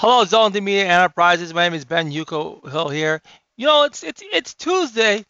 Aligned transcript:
Hello, 0.00 0.24
Zone 0.24 0.52
Media 0.52 0.86
Enterprises. 0.86 1.54
My 1.54 1.62
name 1.64 1.74
is 1.74 1.84
Ben 1.84 2.10
Yuko 2.10 2.68
Hill 2.70 2.88
here. 2.88 3.22
You 3.56 3.66
know, 3.66 3.84
it's 3.84 4.02
it's 4.02 4.22
it's 4.32 4.52
Tuesday. 4.54 5.24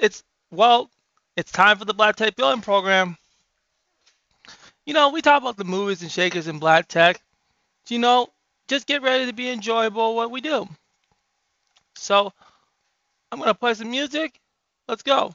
It's 0.00 0.24
well, 0.50 0.90
it's 1.36 1.52
time 1.52 1.76
for 1.78 1.84
the 1.84 1.92
Black 1.92 2.16
Tech 2.16 2.34
Building 2.34 2.62
Program. 2.62 3.16
You 4.86 4.94
know, 4.94 5.10
we 5.10 5.20
talk 5.20 5.42
about 5.42 5.58
the 5.58 5.64
movies 5.64 6.00
and 6.02 6.10
shakers 6.10 6.48
in 6.48 6.58
Black 6.58 6.88
Tech. 6.88 7.20
You 7.88 7.98
know, 7.98 8.28
just 8.66 8.86
get 8.86 9.02
ready 9.02 9.26
to 9.26 9.34
be 9.34 9.50
enjoyable 9.50 10.16
what 10.16 10.30
we 10.30 10.40
do. 10.40 10.66
So, 11.94 12.32
I'm 13.30 13.38
gonna 13.38 13.54
play 13.54 13.74
some 13.74 13.90
music. 13.90 14.40
Let's 14.88 15.02
go. 15.02 15.34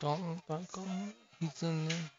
Don't 0.00 0.40
buckle. 0.48 0.86
He's 1.40 1.62
in 1.62 1.88
there. 1.88 2.10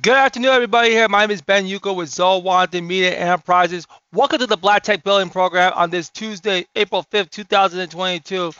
Good 0.00 0.14
afternoon, 0.14 0.52
everybody. 0.52 0.90
Here, 0.90 1.08
my 1.08 1.22
name 1.22 1.32
is 1.32 1.42
Ben 1.42 1.66
Yuko 1.66 1.96
with 1.96 2.08
Zolwanton 2.08 2.86
Media 2.86 3.16
Enterprises. 3.16 3.84
Welcome 4.12 4.38
to 4.38 4.46
the 4.46 4.56
Black 4.56 4.84
Tech 4.84 5.02
Building 5.02 5.28
Program 5.28 5.72
on 5.74 5.90
this 5.90 6.08
Tuesday, 6.08 6.66
April 6.76 7.04
5th, 7.10 7.30
2022. 7.30 8.52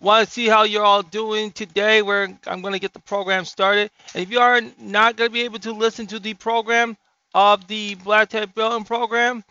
Want 0.00 0.24
to 0.24 0.32
see 0.32 0.46
how 0.46 0.62
you're 0.62 0.84
all 0.84 1.02
doing 1.02 1.50
today? 1.50 2.00
Where 2.00 2.28
I'm 2.46 2.62
going 2.62 2.74
to 2.74 2.78
get 2.78 2.92
the 2.92 3.00
program 3.00 3.44
started. 3.44 3.90
And 4.14 4.22
if 4.22 4.30
you 4.30 4.38
are 4.38 4.60
not 4.78 5.16
going 5.16 5.30
to 5.30 5.32
be 5.32 5.40
able 5.40 5.58
to 5.58 5.72
listen 5.72 6.06
to 6.06 6.20
the 6.20 6.34
program 6.34 6.96
of 7.34 7.66
the 7.66 7.96
Black 7.96 8.28
Tech 8.28 8.54
Building 8.54 8.84
Program, 8.84 9.42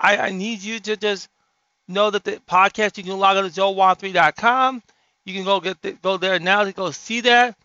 I, 0.00 0.16
I 0.16 0.30
need 0.30 0.60
you 0.60 0.80
to 0.80 0.96
just 0.96 1.28
know 1.86 2.10
that 2.10 2.24
the 2.24 2.42
podcast 2.48 2.98
you 2.98 3.04
can 3.04 3.16
log 3.16 3.36
on 3.36 3.44
to 3.44 3.50
zolwan3.com. 3.50 4.82
You 5.24 5.34
can 5.34 5.44
go 5.44 5.60
get 5.60 5.80
the, 5.82 5.92
go 5.92 6.16
there 6.16 6.40
now 6.40 6.64
to 6.64 6.72
go 6.72 6.90
see 6.90 7.20
that. 7.20 7.56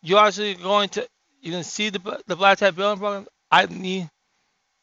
You're 0.00 0.20
also 0.20 0.54
going 0.54 0.90
to 0.90 1.08
you 1.40 1.52
can 1.52 1.64
see 1.64 1.90
the 1.90 2.22
the 2.26 2.36
Black 2.36 2.58
Tech 2.58 2.74
building 2.74 2.98
Program. 2.98 3.26
I 3.50 3.66
need, 3.66 4.08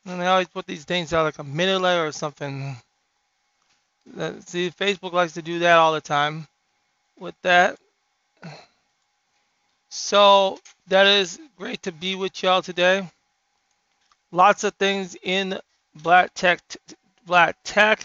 and 0.05 0.21
they 0.21 0.25
always 0.27 0.47
put 0.47 0.65
these 0.65 0.85
things 0.85 1.13
out 1.13 1.23
like 1.23 1.39
a 1.39 1.43
minute 1.43 1.79
later 1.79 2.07
or 2.07 2.11
something. 2.11 2.75
See, 4.45 4.69
Facebook 4.71 5.13
likes 5.13 5.33
to 5.33 5.41
do 5.41 5.59
that 5.59 5.77
all 5.77 5.93
the 5.93 6.01
time 6.01 6.47
with 7.19 7.35
that. 7.41 7.77
So 9.89 10.59
that 10.87 11.05
is 11.05 11.39
great 11.57 11.81
to 11.83 11.91
be 11.91 12.15
with 12.15 12.43
y'all 12.43 12.61
today. 12.61 13.09
Lots 14.31 14.63
of 14.63 14.73
things 14.75 15.15
in 15.23 15.59
Black 15.95 16.33
Tech, 16.33 16.61
Black 17.25 17.55
Tech. 17.63 18.03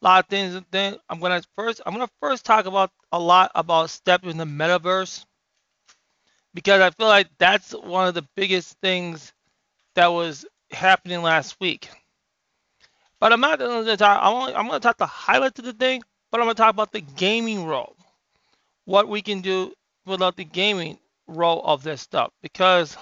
A 0.00 0.04
lot 0.04 0.24
of 0.24 0.28
things. 0.28 0.98
I'm 1.08 1.20
gonna 1.20 1.42
first. 1.56 1.80
I'm 1.84 1.92
gonna 1.92 2.08
first 2.20 2.44
talk 2.44 2.66
about 2.66 2.90
a 3.12 3.18
lot 3.18 3.50
about 3.54 3.90
step 3.90 4.24
in 4.24 4.36
the 4.36 4.44
metaverse 4.44 5.24
because 6.54 6.80
I 6.80 6.90
feel 6.90 7.08
like 7.08 7.28
that's 7.38 7.72
one 7.72 8.08
of 8.08 8.14
the 8.14 8.26
biggest 8.36 8.76
things 8.82 9.32
that 9.94 10.08
was 10.08 10.44
happening 10.70 11.22
last 11.22 11.56
week. 11.60 11.88
But 13.20 13.32
I'm 13.32 13.40
not 13.40 13.58
going 13.58 13.84
to 13.84 13.96
talk. 13.96 14.20
I'm, 14.22 14.66
going 14.66 14.80
to 14.80 14.80
talk 14.80 14.98
the 14.98 15.06
highlights 15.06 15.58
of 15.60 15.64
the 15.64 15.72
thing, 15.72 16.02
but 16.30 16.40
I'm 16.40 16.46
going 16.46 16.56
to 16.56 16.62
talk 16.62 16.74
about 16.74 16.92
the 16.92 17.00
gaming 17.00 17.66
role, 17.66 17.96
what 18.84 19.08
we 19.08 19.22
can 19.22 19.40
do 19.40 19.72
without 20.06 20.36
the 20.36 20.44
gaming 20.44 20.98
role 21.28 21.62
of 21.64 21.82
this 21.84 22.00
stuff, 22.00 22.32
because 22.42 22.96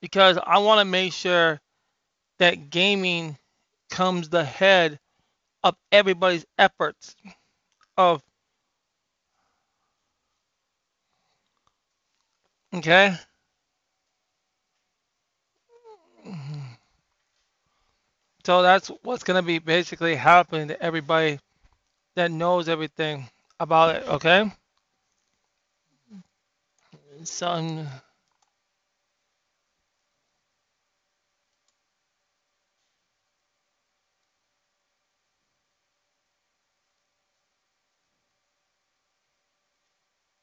because 0.00 0.38
I 0.44 0.58
want 0.58 0.80
to 0.80 0.84
make 0.84 1.12
sure 1.12 1.60
that 2.38 2.70
gaming 2.70 3.36
comes 3.90 4.28
the 4.28 4.44
head 4.44 4.98
of 5.62 5.76
everybody's 5.92 6.46
efforts 6.58 7.14
of 7.96 8.22
Okay. 12.74 13.16
So 18.44 18.62
that's 18.62 18.88
what's 19.02 19.22
going 19.24 19.40
to 19.42 19.46
be 19.46 19.58
basically 19.58 20.14
happening 20.14 20.68
to 20.68 20.82
everybody 20.82 21.38
that 22.16 22.30
knows 22.30 22.68
everything 22.68 23.28
about 23.60 23.96
it, 23.96 24.08
okay? 24.08 24.50
So, 27.24 27.86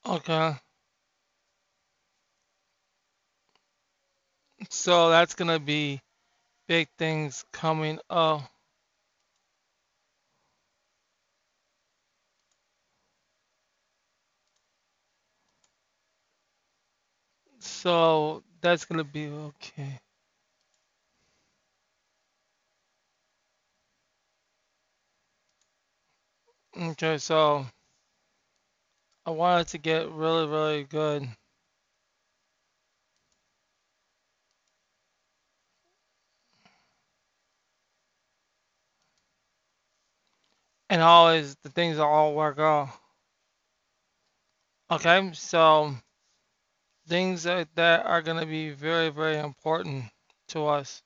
okay. 0.06 0.58
So 4.70 5.10
that's 5.10 5.34
going 5.36 5.50
to 5.50 5.60
be 5.60 6.02
big 6.68 6.90
things 6.98 7.46
coming 7.54 8.00
up. 8.10 8.42
So 17.60 18.44
that's 18.62 18.86
going 18.86 18.98
to 18.98 19.04
be 19.04 19.28
okay. 19.28 20.00
Okay, 26.78 27.18
so 27.18 27.66
I 29.28 29.30
wanted 29.30 29.68
to 29.68 29.78
get 29.78 30.10
really, 30.10 30.48
really 30.48 30.84
good. 30.84 31.30
And 40.90 41.02
always 41.02 41.56
the 41.64 41.70
things 41.70 42.00
all 42.00 42.34
work 42.34 42.60
out. 42.60 42.90
Okay, 44.90 45.32
so 45.34 45.94
things 47.08 47.46
like 47.46 47.74
that 47.76 48.06
are 48.06 48.22
going 48.22 48.40
to 48.40 48.46
be 48.46 48.70
very, 48.70 49.10
very 49.10 49.38
important 49.38 50.06
to 50.50 50.66
us. 50.66 51.02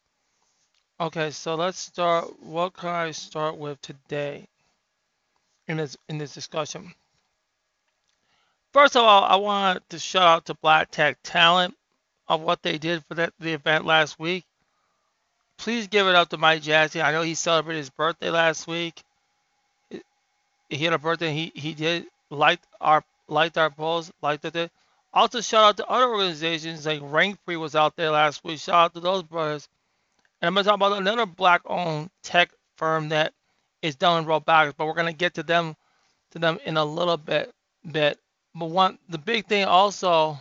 Okay, 1.00 1.32
so 1.32 1.56
let's 1.56 1.80
start. 1.80 2.40
What 2.42 2.74
can 2.74 2.90
I 2.90 3.12
start 3.12 3.58
with 3.58 3.82
today 3.82 4.48
in 5.68 5.78
this 5.78 5.98
in 6.10 6.20
this 6.20 6.34
discussion? 6.34 6.94
First 8.72 8.96
of 8.96 9.04
all, 9.04 9.24
I 9.24 9.36
want 9.38 9.90
to 9.90 10.00
shout 10.00 10.24
out 10.24 10.46
to 10.46 10.54
Black 10.54 10.92
Tech 10.92 11.18
Talent 11.24 11.76
of 12.28 12.42
what 12.42 12.62
they 12.62 12.78
did 12.78 13.04
for 13.06 13.16
that 13.16 13.34
the 13.40 13.54
event 13.54 13.86
last 13.86 14.20
week. 14.20 14.46
Please 15.58 15.88
give 15.88 16.08
it 16.08 16.16
up 16.16 16.30
to 16.30 16.38
Mike 16.38 16.62
Jassy. 16.62 17.02
I 17.02 17.12
know 17.12 17.24
he 17.24 17.36
celebrated 17.36 17.80
his 17.80 17.90
birthday 17.90 18.30
last 18.30 18.68
week. 18.68 19.02
He 20.72 20.86
had 20.86 20.94
a 20.94 20.98
birthday. 20.98 21.34
He 21.34 21.52
he 21.54 21.74
did 21.74 22.06
like 22.30 22.62
our 22.80 23.04
liked 23.28 23.58
our 23.58 23.70
post, 23.70 24.12
liked 24.22 24.46
it. 24.46 24.72
Also 25.14 25.42
shout 25.42 25.64
out 25.64 25.78
to 25.78 25.88
other 25.88 26.10
organizations 26.10 26.86
like 26.86 27.02
Rank 27.04 27.38
Free 27.44 27.58
was 27.58 27.76
out 27.76 27.98
there 27.98 28.12
last 28.12 28.44
week. 28.46 28.60
Shout 28.60 28.76
out 28.76 28.94
to 28.94 29.02
those 29.02 29.24
brothers. 29.24 29.68
And 30.42 30.48
I'm 30.48 30.54
gonna 30.54 30.64
talk 30.64 30.76
about 30.76 30.98
another 30.98 31.26
black-owned 31.26 32.10
tech 32.24 32.52
firm 32.78 33.10
that 33.10 33.34
is 33.82 33.96
done 33.96 34.22
in 34.22 34.26
robotics, 34.26 34.76
but 34.78 34.86
we're 34.86 34.94
gonna 34.94 35.12
get 35.12 35.34
to 35.34 35.44
them 35.44 35.76
to 36.32 36.40
them 36.40 36.58
in 36.66 36.78
a 36.78 36.86
little 36.86 37.18
bit 37.18 37.54
bit. 37.92 38.18
But 38.56 38.70
one 38.70 38.98
the 39.10 39.18
big 39.18 39.48
thing 39.48 39.66
also 39.66 40.38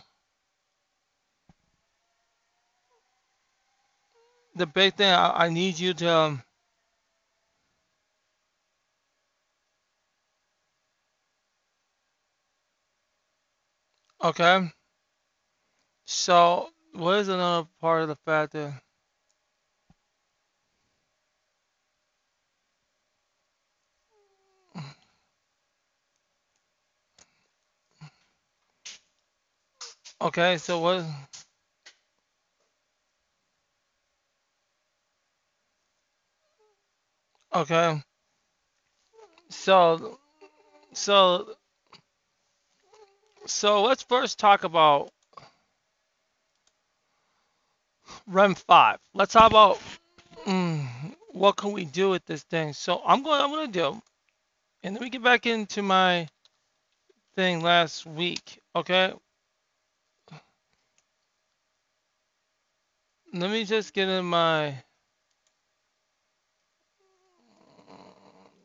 the 4.55 4.65
big 4.65 4.95
thing 4.95 5.11
I, 5.11 5.45
I 5.45 5.49
need 5.49 5.77
you 5.77 5.93
to 5.93 6.09
um, 6.09 6.43
okay. 14.23 14.71
So 16.05 16.69
what 16.93 17.19
is 17.19 17.29
another 17.29 17.67
part 17.79 18.03
of 18.03 18.09
the 18.09 18.15
factor? 18.17 18.81
Okay, 30.21 30.57
so 30.57 30.79
what 30.79 31.05
okay. 37.53 38.01
So 39.49 40.19
so 40.93 41.55
so 43.51 43.83
let's 43.83 44.03
first 44.03 44.39
talk 44.39 44.63
about 44.63 45.11
REM 48.27 48.55
5. 48.55 48.99
Let's 49.13 49.33
talk 49.33 49.51
about 49.51 49.79
mm, 50.45 51.15
what 51.31 51.57
can 51.57 51.71
we 51.73 51.85
do 51.85 52.09
with 52.09 52.25
this 52.25 52.43
thing. 52.43 52.73
So 52.73 53.01
I'm 53.05 53.23
going 53.23 53.41
I'm 53.41 53.51
gonna 53.51 53.67
do 53.67 54.01
and 54.83 54.95
then 54.95 55.03
we 55.03 55.09
get 55.09 55.23
back 55.23 55.45
into 55.45 55.81
my 55.81 56.27
thing 57.35 57.61
last 57.61 58.05
week. 58.05 58.59
Okay, 58.75 59.13
let 63.33 63.51
me 63.51 63.65
just 63.65 63.93
get 63.93 64.09
in 64.09 64.25
my 64.25 64.75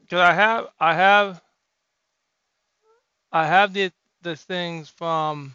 because 0.02 0.20
I 0.20 0.32
have 0.32 0.68
I 0.80 0.94
have 0.94 1.42
I 3.32 3.46
have 3.46 3.72
the 3.72 3.92
the 4.26 4.34
things 4.34 4.88
from 4.88 5.54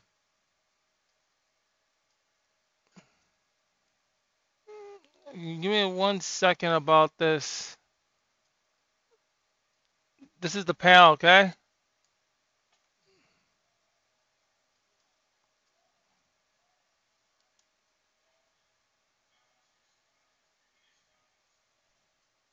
give 5.35 5.71
me 5.71 5.85
one 5.85 6.21
second 6.21 6.71
about 6.71 7.12
this. 7.18 7.75
This 10.39 10.56
is 10.56 10.63
the 10.65 10.73
panel, 10.73 11.12
okay? 11.13 11.53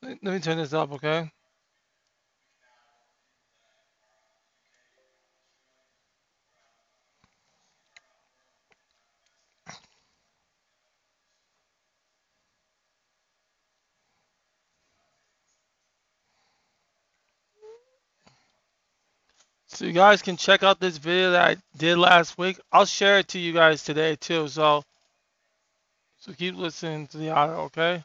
Let 0.03 0.23
me 0.23 0.41
turn 0.41 0.59
this 0.59 0.73
up, 0.73 0.91
okay? 0.93 1.31
So 19.79 19.85
you 19.85 19.93
guys 19.93 20.23
can 20.23 20.37
check 20.37 20.65
out 20.65 20.81
this 20.81 20.99
video 20.99 21.31
that 21.31 21.51
I 21.51 21.57
did 21.77 21.99
last 21.99 22.37
week. 22.37 22.59
I'll 22.73 22.85
share 22.85 23.21
it 23.21 23.29
to 23.29 23.39
you 23.39 23.53
guys 23.53 23.85
today 23.85 24.17
too. 24.17 24.49
So 24.49 24.83
so 26.17 26.33
keep 26.33 26.57
listening 26.57 27.07
to 27.07 27.17
the 27.17 27.31
audio, 27.31 27.61
okay? 27.67 28.03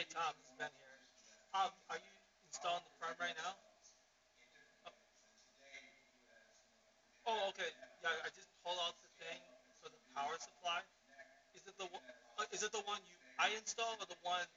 Hey 0.00 0.08
Tom, 0.16 0.32
is 0.40 0.48
Ben 0.56 0.72
here. 0.80 0.96
Um, 1.52 1.68
are 1.92 2.00
you 2.00 2.12
installing 2.48 2.80
the 2.88 2.96
firm 2.96 3.12
right 3.20 3.36
now? 3.36 3.52
Oh, 7.28 7.52
okay. 7.52 7.68
Yeah, 8.00 8.08
I 8.24 8.32
just 8.32 8.48
pulled 8.64 8.80
out 8.80 8.96
the 9.04 9.12
thing 9.20 9.36
for 9.84 9.92
the 9.92 10.00
power 10.16 10.40
supply. 10.40 10.80
Is 11.52 11.68
it 11.68 11.76
the? 11.76 11.84
Uh, 11.84 12.48
is 12.48 12.64
it 12.64 12.72
the 12.72 12.80
one 12.88 12.96
you 13.04 13.12
I 13.36 13.52
installed, 13.52 14.00
or 14.00 14.08
the 14.08 14.16
one 14.24 14.48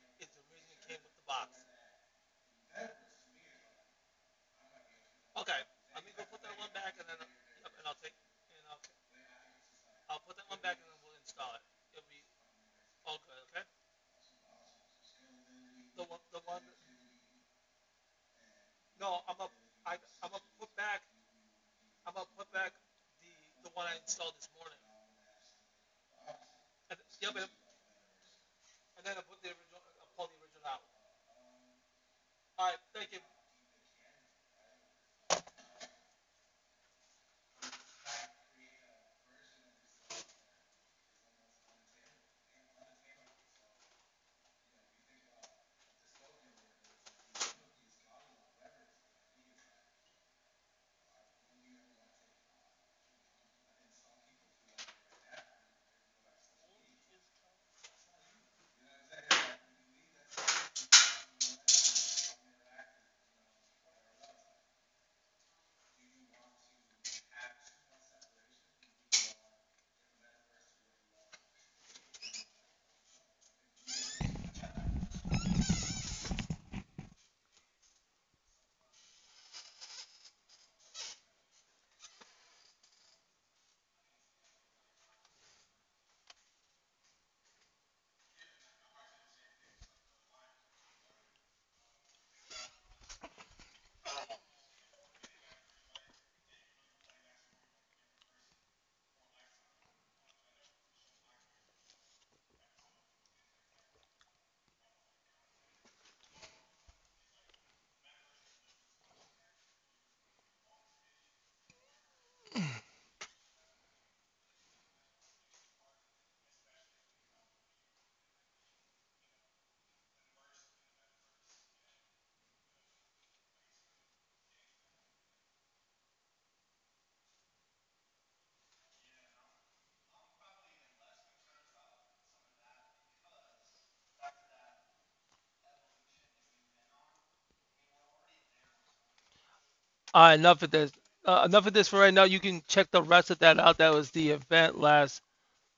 All 140.14 140.24
right, 140.24 140.36
enough 140.40 140.64
of 140.64 140.72
this. 140.72 140.92
Uh, 141.26 141.44
enough 141.46 141.68
of 141.68 141.74
this 141.74 141.88
for 141.88 142.00
right 142.00 142.14
now. 142.14 142.26
You 142.26 142.40
can 142.40 142.62
check 142.68 142.92
the 142.92 143.04
rest 143.04 143.32
of 143.32 143.40
that 143.40 143.60
out. 143.60 143.78
That 143.80 143.94
was 143.94 144.12
the 144.12 144.32
event 144.32 144.80
last. 144.80 145.22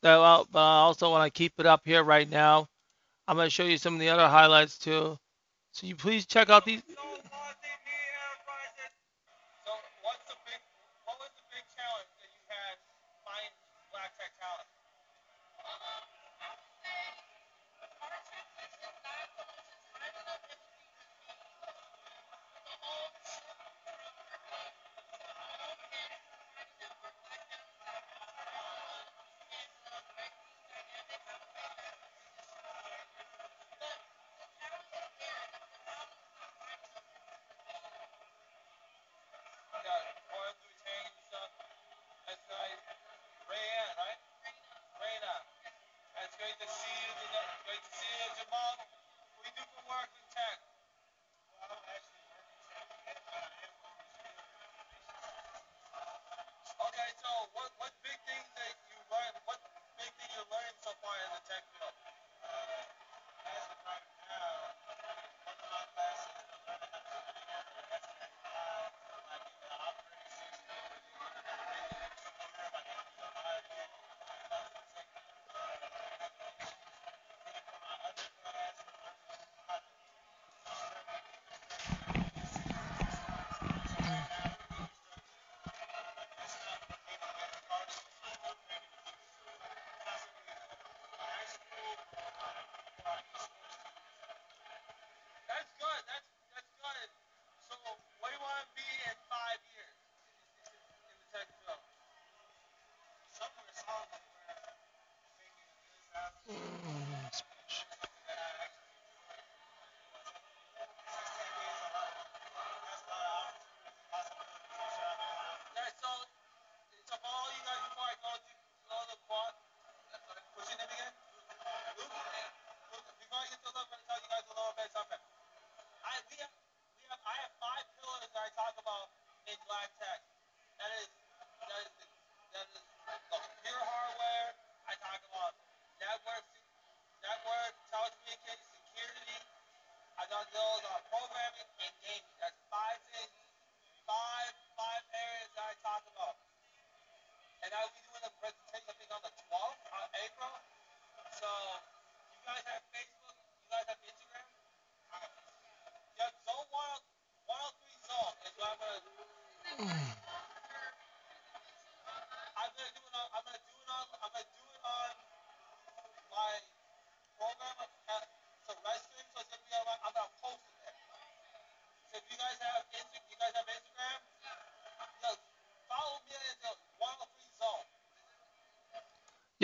That 0.01 0.19
out, 0.19 0.49
but 0.51 0.59
I 0.59 0.79
also 0.79 1.11
want 1.11 1.31
to 1.31 1.37
keep 1.37 1.53
it 1.59 1.65
up 1.65 1.81
here 1.85 2.03
right 2.03 2.29
now. 2.29 2.67
I'm 3.27 3.37
going 3.37 3.47
to 3.47 3.51
show 3.51 3.63
you 3.63 3.77
some 3.77 3.95
of 3.95 3.99
the 3.99 4.09
other 4.09 4.27
highlights 4.27 4.77
too. 4.77 5.17
So 5.73 5.87
you 5.87 5.95
please 5.95 6.25
check 6.25 6.49
out 6.49 6.65
these. 6.65 6.81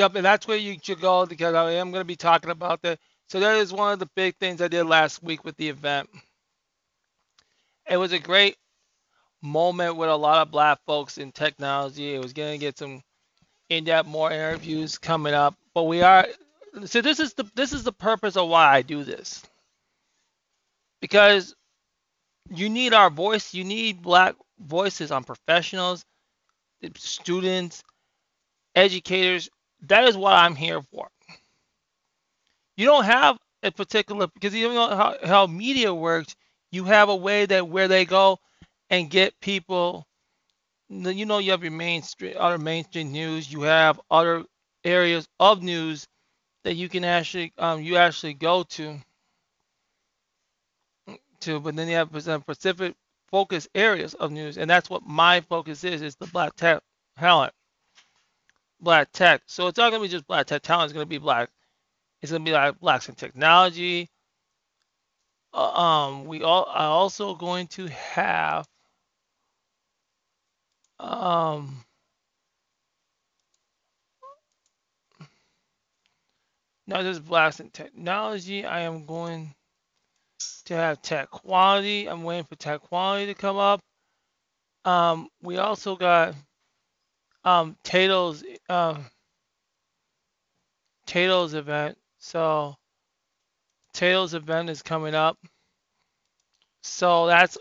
Yep, 0.01 0.15
and 0.15 0.25
that's 0.25 0.47
where 0.47 0.57
you 0.57 0.77
should 0.81 0.99
go 0.99 1.27
because 1.27 1.53
I 1.53 1.73
am 1.73 1.91
going 1.91 2.01
to 2.01 2.05
be 2.05 2.15
talking 2.15 2.49
about 2.49 2.81
that. 2.81 2.97
So 3.29 3.39
that 3.39 3.57
is 3.57 3.71
one 3.71 3.93
of 3.93 3.99
the 3.99 4.09
big 4.15 4.35
things 4.37 4.59
I 4.59 4.67
did 4.67 4.85
last 4.85 5.21
week 5.21 5.45
with 5.45 5.55
the 5.57 5.69
event. 5.69 6.09
It 7.87 7.97
was 7.97 8.11
a 8.11 8.17
great 8.17 8.57
moment 9.43 9.97
with 9.97 10.09
a 10.09 10.15
lot 10.15 10.41
of 10.41 10.51
black 10.51 10.79
folks 10.87 11.19
in 11.19 11.31
technology. 11.31 12.15
It 12.15 12.23
was 12.23 12.33
going 12.33 12.53
to 12.53 12.57
get 12.57 12.79
some 12.79 13.03
in-depth 13.69 14.09
more 14.09 14.31
interviews 14.31 14.97
coming 14.97 15.35
up, 15.35 15.55
but 15.75 15.83
we 15.83 16.01
are. 16.01 16.27
So 16.85 17.01
this 17.01 17.19
is 17.19 17.35
the 17.35 17.45
this 17.55 17.71
is 17.71 17.83
the 17.83 17.93
purpose 17.93 18.37
of 18.37 18.49
why 18.49 18.73
I 18.73 18.81
do 18.81 19.03
this 19.03 19.43
because 20.99 21.55
you 22.49 22.69
need 22.69 22.93
our 22.95 23.11
voice. 23.11 23.53
You 23.53 23.65
need 23.65 24.01
black 24.01 24.35
voices 24.59 25.11
on 25.11 25.23
professionals, 25.25 26.03
students, 26.97 27.83
educators. 28.75 29.49
That 29.83 30.05
is 30.05 30.17
what 30.17 30.33
I'm 30.33 30.55
here 30.55 30.81
for. 30.81 31.09
You 32.77 32.85
don't 32.85 33.05
have 33.05 33.37
a 33.63 33.71
particular 33.71 34.27
because 34.27 34.55
you 34.55 34.69
know 34.73 34.89
how, 34.89 35.15
how 35.23 35.47
media 35.47 35.93
works. 35.93 36.35
You 36.71 36.85
have 36.85 37.09
a 37.09 37.15
way 37.15 37.45
that 37.45 37.67
where 37.67 37.87
they 37.87 38.05
go 38.05 38.39
and 38.89 39.09
get 39.09 39.39
people. 39.41 40.07
You 40.89 41.25
know, 41.25 41.39
you 41.39 41.51
have 41.51 41.63
your 41.63 41.71
mainstream, 41.71 42.35
other 42.39 42.57
mainstream 42.57 43.11
news. 43.11 43.51
You 43.51 43.61
have 43.63 43.99
other 44.11 44.45
areas 44.83 45.27
of 45.39 45.63
news 45.63 46.07
that 46.63 46.75
you 46.75 46.89
can 46.89 47.05
actually, 47.05 47.53
um, 47.57 47.81
you 47.83 47.97
actually 47.97 48.35
go 48.35 48.63
to, 48.63 48.97
to. 51.41 51.59
But 51.59 51.75
then 51.75 51.89
you 51.89 51.95
have 51.95 52.09
some 52.23 52.41
specific 52.41 52.95
focus 53.31 53.67
areas 53.75 54.13
of 54.15 54.31
news, 54.31 54.57
and 54.57 54.69
that's 54.69 54.89
what 54.89 55.03
my 55.05 55.41
focus 55.41 55.83
is: 55.83 56.01
is 56.01 56.15
the 56.17 56.27
black 56.27 56.55
talent, 56.55 57.53
black 58.81 59.11
tech. 59.11 59.41
So 59.45 59.67
it's 59.67 59.77
not 59.77 59.91
gonna 59.91 60.03
be 60.03 60.09
just 60.09 60.27
black 60.27 60.47
tech 60.47 60.61
talent. 60.63 60.85
It's 60.85 60.93
gonna 60.93 61.05
be 61.05 61.17
black. 61.17 61.49
It's 62.21 62.31
gonna 62.31 62.43
be 62.43 62.51
like 62.51 62.79
blacks 62.79 63.09
in 63.09 63.15
technology. 63.15 64.09
Uh, 65.53 65.71
um, 65.71 66.25
we 66.25 66.43
all 66.43 66.65
are 66.65 66.89
also 66.89 67.35
going 67.35 67.67
to 67.67 67.87
have 67.87 68.65
um 70.99 71.83
not 76.87 77.03
just 77.03 77.25
blacks 77.25 77.59
in 77.59 77.69
technology. 77.69 78.65
I 78.65 78.81
am 78.81 79.05
going 79.05 79.53
to 80.65 80.75
have 80.75 81.01
tech 81.01 81.29
quality. 81.29 82.07
I'm 82.07 82.23
waiting 82.23 82.45
for 82.45 82.55
tech 82.55 82.81
quality 82.81 83.27
to 83.27 83.33
come 83.33 83.57
up. 83.57 83.79
Um, 84.85 85.29
we 85.41 85.57
also 85.57 85.95
got 85.95 86.35
um 87.43 87.75
Tato's 87.83 88.43
um 88.69 89.05
Tato's 91.05 91.53
event. 91.53 91.97
So 92.19 92.75
Tato's 93.93 94.33
event 94.33 94.69
is 94.69 94.81
coming 94.81 95.15
up. 95.15 95.37
So 96.83 97.27
that's 97.27 97.57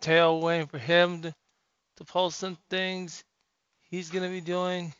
Tato 0.00 0.38
waiting 0.38 0.66
for 0.66 0.78
him 0.78 1.22
to, 1.22 1.34
to 1.96 2.04
post 2.04 2.38
some 2.38 2.58
things 2.70 3.24
he's 3.90 4.10
gonna 4.10 4.28
be 4.28 4.40
doing. 4.40 4.92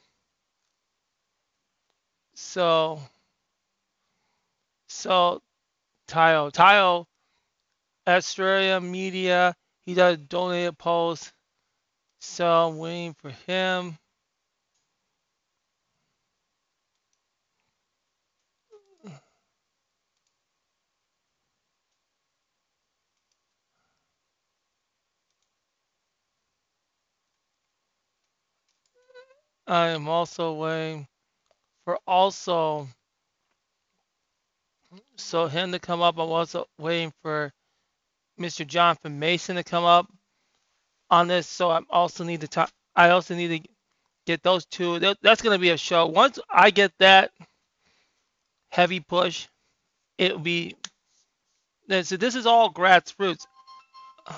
So 2.34 3.00
so 4.88 5.42
Tayo 6.08 6.52
Tayo 6.52 7.06
Australia 8.06 8.80
Media 8.80 9.54
he 9.84 9.94
does 9.94 10.18
donate 10.18 10.76
posts. 10.78 11.32
So 12.22 12.46
I'm 12.48 12.78
waiting 12.78 13.14
for 13.14 13.30
him. 13.48 13.98
I 29.66 29.88
am 29.88 30.08
also 30.08 30.54
waiting 30.54 31.06
for 31.84 31.98
also 32.06 32.88
so 35.16 35.46
him 35.48 35.72
to 35.72 35.80
come 35.80 36.02
up. 36.02 36.16
I'm 36.18 36.30
also 36.30 36.66
waiting 36.78 37.12
for 37.22 37.52
Mr. 38.40 38.66
Jonathan 38.66 39.18
Mason 39.18 39.56
to 39.56 39.64
come 39.64 39.84
up 39.84 40.08
on 41.12 41.28
this. 41.28 41.46
So 41.46 41.70
I 41.70 41.82
also 41.90 42.24
need 42.24 42.40
to 42.40 42.48
talk. 42.48 42.72
I 42.96 43.10
also 43.10 43.36
need 43.36 43.62
to 43.62 43.70
get 44.26 44.42
those 44.42 44.64
two. 44.64 44.98
That's 44.98 45.42
going 45.42 45.54
to 45.54 45.60
be 45.60 45.70
a 45.70 45.76
show. 45.76 46.06
Once 46.06 46.38
I 46.50 46.70
get 46.70 46.92
that 46.98 47.30
heavy 48.70 48.98
push, 49.00 49.46
it'll 50.18 50.38
be. 50.38 50.74
So 51.90 52.16
this 52.16 52.34
is 52.34 52.46
all 52.46 52.72
grassroots. 52.72 53.46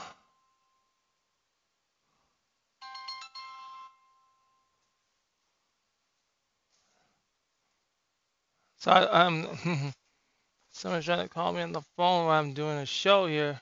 So 8.78 8.90
I, 8.90 9.26
I'm. 9.26 9.46
Someone's 10.72 11.06
trying 11.06 11.26
to 11.26 11.28
call 11.32 11.54
me 11.54 11.62
on 11.62 11.72
the 11.72 11.80
phone 11.96 12.26
while 12.26 12.38
I'm 12.38 12.52
doing 12.52 12.76
a 12.76 12.84
show 12.84 13.26
here. 13.26 13.58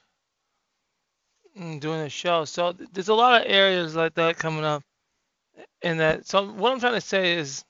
I'm 1.59 1.79
doing 1.79 2.01
a 2.01 2.09
show. 2.09 2.45
So 2.45 2.73
there's 2.93 3.09
a 3.09 3.15
lot 3.15 3.41
of 3.41 3.51
areas 3.51 3.95
like 3.95 4.15
that 4.15 4.38
coming 4.38 4.65
up. 4.65 4.83
In 5.83 5.99
that, 5.99 6.27
so 6.27 6.51
what 6.51 6.73
I'm 6.73 6.81
trying 6.81 6.95
to 6.95 7.01
say 7.01 7.35
is 7.35 7.65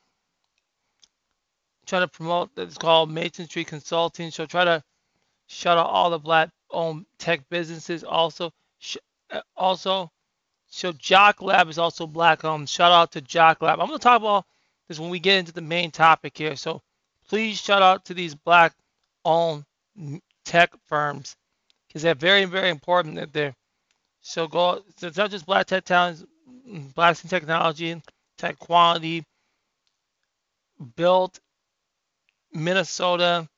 trying 1.87 2.03
to 2.03 2.09
promote 2.09 2.51
it's 2.57 2.79
called 2.79 3.11
Mason 3.11 3.47
Street 3.47 3.67
Consulting. 3.67 4.31
So 4.31 4.47
try 4.47 4.65
to 4.65 4.83
shout 5.47 5.79
out 5.79 5.89
all 5.89 6.11
the 6.11 6.19
black 6.19 6.51
owned 6.71 7.07
tech 7.19 7.49
businesses. 7.49 8.05
Also, 8.05 8.53
uh, 9.31 9.41
also, 9.57 10.11
so 10.69 10.93
Jock 10.93 11.43
Lab 11.43 11.69
is 11.69 11.79
also 11.79 12.07
black 12.07 12.45
owned. 12.45 12.69
Shout 12.69 12.93
out 12.93 13.13
to 13.13 13.21
Jock 13.21 13.63
Lab. 13.63 13.81
I'm 13.81 13.87
gonna 13.87 13.99
talk 13.99 14.21
about 14.21 14.47
this 14.89 15.01
when 15.01 15.11
we 15.11 15.19
get 15.19 15.39
into 15.39 15.53
the 15.53 15.61
main 15.61 15.91
topic 15.91 16.37
here. 16.37 16.57
So 16.57 16.83
please 17.29 17.61
shout 17.61 17.83
out 17.83 18.05
to 18.07 18.15
these 18.15 18.35
black 18.35 18.75
owned 19.25 19.65
tech 20.45 20.73
firms 20.87 21.37
because 21.89 22.03
they're 22.03 22.15
very, 22.15 22.45
very 22.45 22.71
important 22.71 23.17
that 23.17 23.33
they're 23.33 23.55
so 24.23 24.47
go 24.47 24.83
so 24.97 25.09
it's 25.09 25.17
not 25.17 25.31
just 25.31 25.47
black 25.47 25.67
tech 25.67 25.85
blacks 26.95 27.23
in 27.23 27.29
technology, 27.31 28.01
tech 28.39 28.59
quality, 28.59 29.25
built 30.97 31.41
Minnesota, 32.53 33.49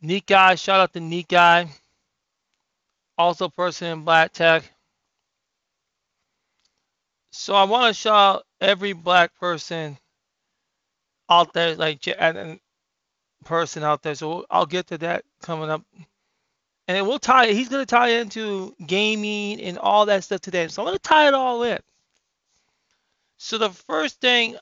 neat 0.00 0.26
guy, 0.26 0.54
shout 0.56 0.80
out 0.80 0.92
to 0.92 1.00
neat 1.00 1.28
guy, 1.28 1.68
also 3.16 3.48
person 3.48 3.88
in 3.88 4.04
black 4.04 4.32
tech. 4.32 4.70
So 7.30 7.54
I 7.54 7.64
want 7.64 7.88
to 7.88 7.94
shout 7.94 8.36
out 8.36 8.46
every 8.60 8.92
black 8.92 9.34
person 9.38 9.96
out 11.30 11.52
there, 11.54 11.74
like 11.76 12.06
and 12.18 12.60
person 13.44 13.82
out 13.82 14.02
there. 14.02 14.14
So 14.14 14.44
I'll 14.50 14.66
get 14.66 14.88
to 14.88 14.98
that 14.98 15.24
coming 15.40 15.70
up. 15.70 15.82
And 16.88 17.06
we'll 17.06 17.18
tie, 17.18 17.52
he's 17.52 17.68
going 17.68 17.82
to 17.82 17.86
tie 17.86 18.10
into 18.10 18.74
gaming 18.86 19.60
and 19.60 19.78
all 19.78 20.06
that 20.06 20.24
stuff 20.24 20.40
today. 20.40 20.68
So 20.68 20.82
I'm 20.82 20.86
going 20.86 20.98
to 20.98 21.02
tie 21.02 21.28
it 21.28 21.34
all 21.34 21.62
in. 21.62 21.78
So 23.38 23.58
the 23.58 23.70
first 23.70 24.20
thing 24.20 24.56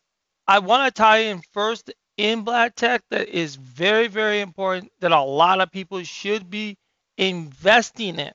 I 0.46 0.58
want 0.58 0.94
to 0.94 0.98
tie 0.98 1.18
in 1.18 1.42
first 1.52 1.92
in 2.16 2.42
Black 2.42 2.74
Tech 2.74 3.02
that 3.10 3.28
is 3.28 3.56
very, 3.56 4.06
very 4.06 4.40
important 4.40 4.92
that 5.00 5.12
a 5.12 5.20
lot 5.20 5.60
of 5.60 5.70
people 5.70 6.02
should 6.02 6.50
be 6.50 6.76
investing 7.16 8.18
in 8.18 8.32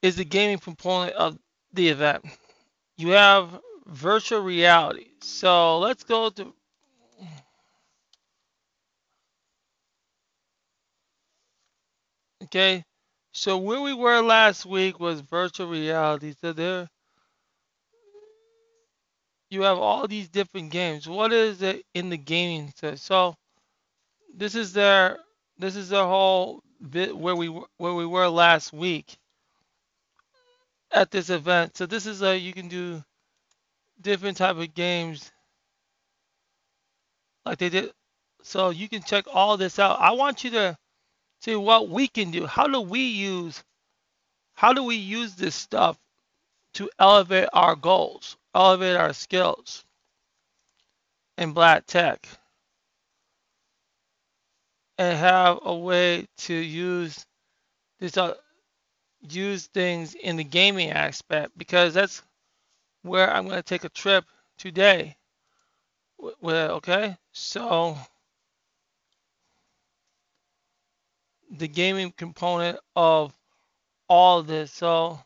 is 0.00 0.16
the 0.16 0.24
gaming 0.24 0.58
component 0.58 1.14
of 1.14 1.38
the 1.72 1.88
event. 1.88 2.24
You 2.96 3.10
have 3.10 3.60
virtual 3.86 4.40
reality. 4.40 5.08
So 5.20 5.78
let's 5.78 6.04
go 6.04 6.30
to 6.30 6.54
Okay, 12.48 12.82
so 13.30 13.58
where 13.58 13.82
we 13.82 13.92
were 13.92 14.22
last 14.22 14.64
week 14.64 14.98
was 14.98 15.20
virtual 15.20 15.68
reality. 15.68 16.34
So 16.40 16.54
there, 16.54 16.88
you 19.50 19.60
have 19.64 19.76
all 19.76 20.08
these 20.08 20.30
different 20.30 20.70
games. 20.70 21.06
What 21.06 21.30
is 21.34 21.60
it 21.60 21.84
in 21.92 22.08
the 22.08 22.16
gaming? 22.16 22.72
So 22.94 23.34
this 24.34 24.54
is 24.54 24.72
their 24.72 25.18
this 25.58 25.76
is 25.76 25.90
their 25.90 26.06
whole 26.06 26.62
bit 26.88 27.14
where 27.14 27.36
we 27.36 27.48
where 27.76 27.92
we 27.92 28.06
were 28.06 28.28
last 28.28 28.72
week 28.72 29.18
at 30.90 31.10
this 31.10 31.28
event. 31.28 31.76
So 31.76 31.84
this 31.84 32.06
is 32.06 32.22
a 32.22 32.34
you 32.34 32.54
can 32.54 32.68
do 32.68 33.04
different 34.00 34.38
type 34.38 34.56
of 34.56 34.72
games 34.72 35.30
like 37.44 37.58
they 37.58 37.68
did. 37.68 37.92
So 38.42 38.70
you 38.70 38.88
can 38.88 39.02
check 39.02 39.26
all 39.34 39.58
this 39.58 39.78
out. 39.78 40.00
I 40.00 40.12
want 40.12 40.44
you 40.44 40.50
to 40.52 40.78
see 41.40 41.56
what 41.56 41.88
we 41.88 42.08
can 42.08 42.30
do. 42.30 42.46
How 42.46 42.66
do 42.66 42.80
we 42.80 43.00
use 43.00 43.62
how 44.54 44.72
do 44.72 44.82
we 44.82 44.96
use 44.96 45.36
this 45.36 45.54
stuff 45.54 45.96
to 46.74 46.90
elevate 46.98 47.48
our 47.52 47.76
goals, 47.76 48.36
elevate 48.54 48.96
our 48.96 49.12
skills 49.12 49.84
in 51.36 51.52
black 51.52 51.86
tech? 51.86 52.26
And 54.98 55.16
have 55.16 55.60
a 55.62 55.76
way 55.76 56.26
to 56.38 56.54
use 56.54 57.24
this 58.00 58.16
uh, 58.16 58.34
use 59.28 59.66
things 59.66 60.14
in 60.14 60.36
the 60.36 60.44
gaming 60.44 60.90
aspect 60.90 61.56
because 61.56 61.94
that's 61.94 62.22
where 63.02 63.30
I'm 63.30 63.44
going 63.44 63.58
to 63.58 63.62
take 63.62 63.84
a 63.84 63.88
trip 63.88 64.24
today. 64.56 65.16
With, 66.18 66.56
okay, 66.56 67.16
so 67.30 67.96
the 71.50 71.68
gaming 71.68 72.12
component 72.16 72.78
of 72.94 73.32
all 74.08 74.40
of 74.40 74.46
this. 74.46 74.72
So 74.72 75.18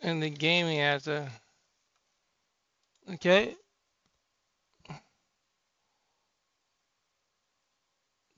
and 0.00 0.22
the 0.22 0.30
gaming 0.30 0.80
as 0.80 1.06
a 1.08 1.28
okay. 3.14 3.54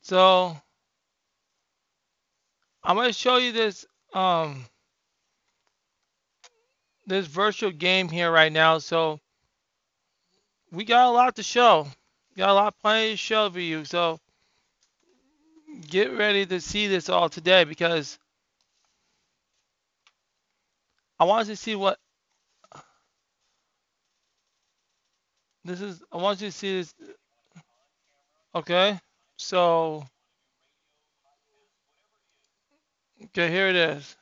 So 0.03 0.57
I'm 2.83 2.97
going 2.97 3.09
to 3.09 3.13
show 3.13 3.37
you 3.37 3.53
this 3.53 3.87
um 4.13 4.67
this 7.07 7.27
virtual 7.27 7.71
game 7.71 8.09
here 8.09 8.31
right 8.31 8.53
now. 8.53 8.79
So 8.79 9.21
we 10.71 10.85
got 10.85 11.09
a 11.09 11.11
lot 11.11 11.37
to 11.37 11.43
show. 11.43 11.87
Got 12.37 12.51
a 12.51 12.55
lot, 12.55 12.75
plenty 12.81 13.11
to 13.11 13.17
show 13.17 13.51
for 13.51 13.61
you. 13.61 13.85
So 13.85 14.19
get 15.89 16.17
ready 16.17 16.47
to 16.47 16.61
see 16.61 16.87
this 16.87 17.09
all 17.09 17.29
today 17.29 17.65
because 17.65 18.19
I 21.19 21.25
want 21.25 21.49
you 21.49 21.55
to 21.55 21.61
see 21.61 21.75
what 21.75 21.99
this 25.65 25.81
is. 25.81 26.03
I 26.11 26.17
want 26.17 26.41
you 26.41 26.49
to 26.49 26.53
see 26.53 26.79
this. 26.79 26.95
Okay, 28.55 28.99
so 29.37 30.05
okay, 33.27 33.51
here 33.51 33.69
it 33.69 33.77
is. 33.77 34.17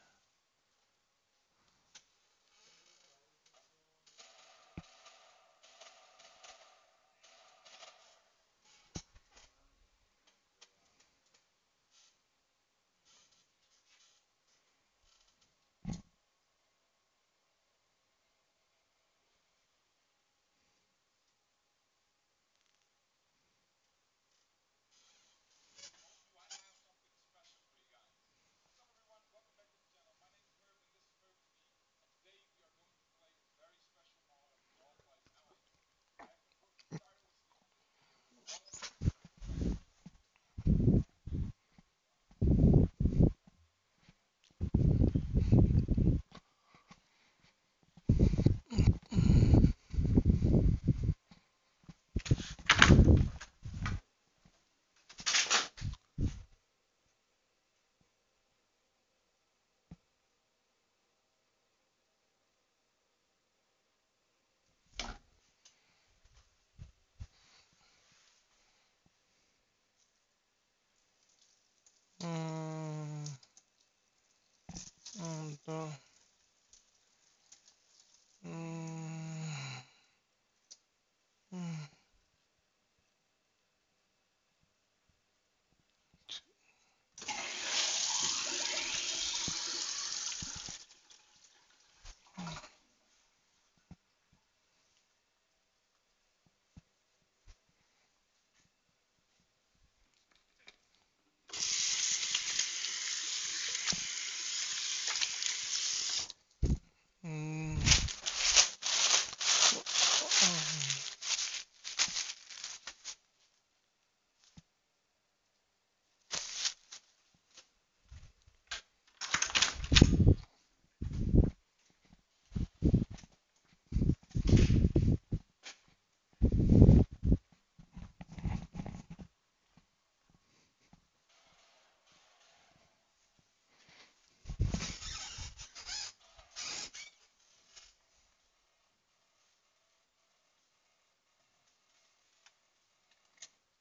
Um, 75.68 75.92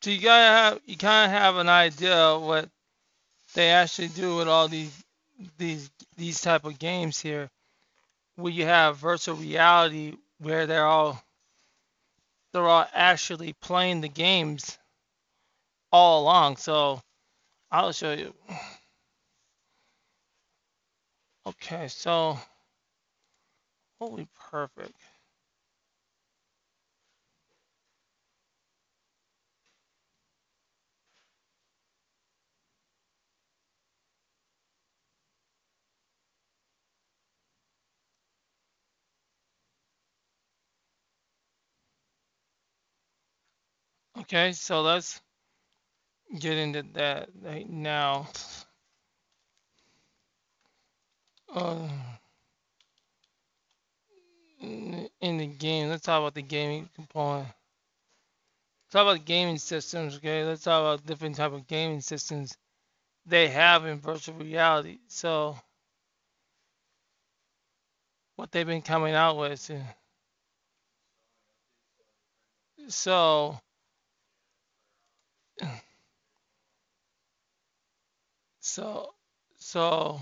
So 0.02 0.12
you 0.12 0.22
gotta 0.22 0.44
have 0.44 0.82
you 0.86 0.98
kind 0.98 1.26
of 1.32 1.38
have 1.38 1.58
an 1.58 1.70
idea 1.70 2.38
what 2.38 2.70
they 3.54 3.70
actually 3.72 4.10
do 4.10 4.38
with 4.38 4.48
all 4.48 4.68
these 4.68 5.04
these 5.58 5.92
these 6.18 6.42
type 6.42 6.66
of 6.66 6.80
games 6.80 7.20
here, 7.20 7.50
where 8.36 8.54
you 8.54 8.66
have 8.66 8.98
virtual 8.98 9.36
reality, 9.36 10.16
where 10.40 10.68
they're 10.68 10.86
all 10.86 11.22
they're 12.54 12.68
all 12.68 12.88
actually 12.94 13.54
playing 13.54 14.02
the 14.02 14.10
games 14.10 14.78
all 15.92 16.24
along. 16.24 16.58
So 16.58 17.02
I'll 17.72 17.92
show 17.92 18.14
you. 18.14 18.34
Okay, 21.48 21.88
so 21.90 22.40
holy 24.00 24.28
perfect. 24.52 24.96
Okay, 44.30 44.52
so 44.52 44.82
let's 44.82 45.20
get 46.38 46.56
into 46.56 46.84
that 46.94 47.30
right 47.42 47.68
now. 47.68 48.28
Uh, 51.52 51.88
in 54.62 55.38
the 55.38 55.48
game, 55.48 55.90
let's 55.90 56.04
talk 56.04 56.20
about 56.20 56.36
the 56.36 56.44
gaming 56.44 56.88
component. 56.94 57.48
Talk 58.92 59.02
about 59.02 59.26
gaming 59.26 59.58
systems, 59.58 60.18
okay? 60.18 60.44
Let's 60.44 60.64
talk 60.64 60.80
about 60.82 61.08
different 61.08 61.36
type 61.36 61.54
of 61.54 61.66
gaming 61.66 62.02
systems 62.02 62.56
they 63.26 63.48
have 63.48 63.86
in 63.88 64.00
virtual 64.00 64.36
reality. 64.36 65.00
So 65.08 65.58
what 68.36 68.52
they've 68.52 68.68
been 68.68 68.82
coming 68.82 69.16
out 69.16 69.38
with. 69.38 69.72
So 72.90 73.60
so 78.70 79.10
so 79.58 80.22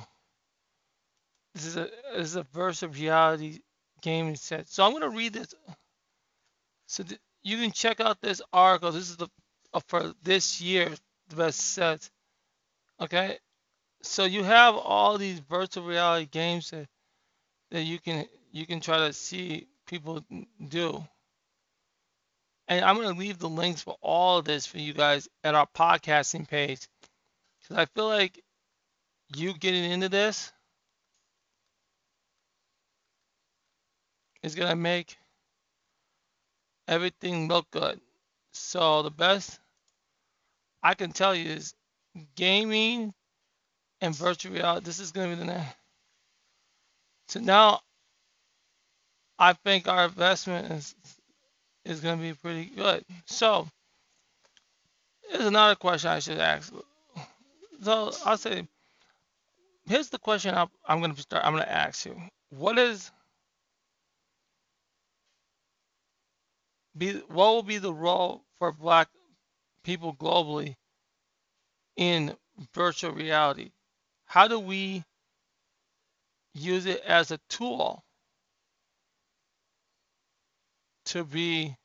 this 1.53 1.65
is 1.65 1.77
a 1.77 1.89
this 2.15 2.27
is 2.27 2.35
a 2.35 2.43
virtual 2.43 2.89
reality 2.89 3.59
gaming 4.01 4.35
set. 4.35 4.69
So 4.69 4.85
I'm 4.85 4.93
gonna 4.93 5.09
read 5.09 5.33
this. 5.33 5.53
So 6.87 7.03
th- 7.03 7.19
you 7.43 7.57
can 7.57 7.71
check 7.71 7.99
out 7.99 8.21
this 8.21 8.41
article. 8.53 8.91
This 8.91 9.09
is 9.09 9.17
the 9.17 9.27
uh, 9.73 9.81
for 9.87 10.13
this 10.23 10.61
year 10.61 10.89
the 11.29 11.35
best 11.35 11.59
set. 11.59 12.09
Okay. 13.01 13.37
So 14.03 14.23
you 14.23 14.43
have 14.43 14.75
all 14.75 15.17
these 15.17 15.39
virtual 15.39 15.85
reality 15.85 16.27
games 16.27 16.69
that, 16.69 16.87
that 17.71 17.83
you 17.83 17.99
can 17.99 18.25
you 18.51 18.65
can 18.65 18.79
try 18.79 18.99
to 18.99 19.13
see 19.13 19.67
people 19.87 20.23
do. 20.67 21.03
And 22.69 22.83
I'm 22.85 22.95
gonna 22.95 23.17
leave 23.17 23.39
the 23.39 23.49
links 23.49 23.81
for 23.81 23.97
all 24.01 24.37
of 24.37 24.45
this 24.45 24.65
for 24.65 24.77
you 24.77 24.93
guys 24.93 25.27
at 25.43 25.55
our 25.55 25.67
podcasting 25.67 26.47
page. 26.47 26.87
Because 27.67 27.81
I 27.81 27.85
feel 27.85 28.07
like 28.07 28.41
you 29.35 29.53
getting 29.53 29.91
into 29.91 30.09
this 30.09 30.51
is 34.41 34.55
gonna 34.55 34.75
make 34.75 35.17
everything 36.87 37.47
look 37.47 37.69
good. 37.71 37.99
So 38.53 39.03
the 39.03 39.11
best 39.11 39.59
I 40.81 40.93
can 40.93 41.11
tell 41.11 41.35
you 41.35 41.49
is 41.51 41.73
gaming 42.35 43.13
and 43.99 44.15
virtual 44.15 44.53
reality. 44.53 44.85
This 44.85 44.99
is 44.99 45.11
gonna 45.11 45.29
be 45.29 45.35
the 45.35 45.45
next. 45.45 45.75
So 47.27 47.39
now 47.41 47.81
I 49.37 49.53
think 49.53 49.87
our 49.87 50.05
investment 50.05 50.71
is 50.71 50.95
is 51.83 51.99
gonna 51.99 52.21
be 52.21 52.33
pretty 52.33 52.65
good. 52.65 53.03
So 53.25 53.67
here's 55.29 55.45
another 55.45 55.75
question 55.75 56.11
I 56.11 56.19
should 56.19 56.39
ask. 56.39 56.73
So 57.81 58.11
I'll 58.25 58.37
say 58.37 58.67
here's 59.87 60.09
the 60.09 60.19
question 60.19 60.55
I'm, 60.55 60.69
I'm 60.87 61.01
gonna 61.01 61.17
start. 61.17 61.45
I'm 61.45 61.53
gonna 61.53 61.65
ask 61.65 62.05
you. 62.05 62.21
What 62.49 62.77
is 62.79 63.11
be 66.97 67.13
what 67.29 67.47
will 67.53 67.63
be 67.63 67.77
the 67.79 67.93
role 67.93 68.43
for 68.59 68.71
Black 68.71 69.09
people 69.83 70.15
globally 70.15 70.75
in 71.97 72.35
virtual 72.73 73.11
reality? 73.11 73.71
How 74.25 74.47
do 74.47 74.59
we 74.59 75.03
use 76.53 76.85
it 76.85 77.01
as 77.05 77.31
a 77.31 77.39
tool 77.49 78.03
to 81.05 81.23
be 81.23 81.75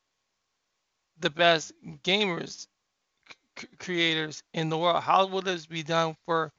the 1.21 1.31
best 1.31 1.73
gamers 2.05 2.67
creators 3.79 4.43
in 4.55 4.69
the 4.69 4.79
world? 4.79 5.03
How 5.03 5.27
will 5.27 5.43
this 5.43 5.67
be 5.67 5.83
done 5.83 6.17
for 6.27 6.53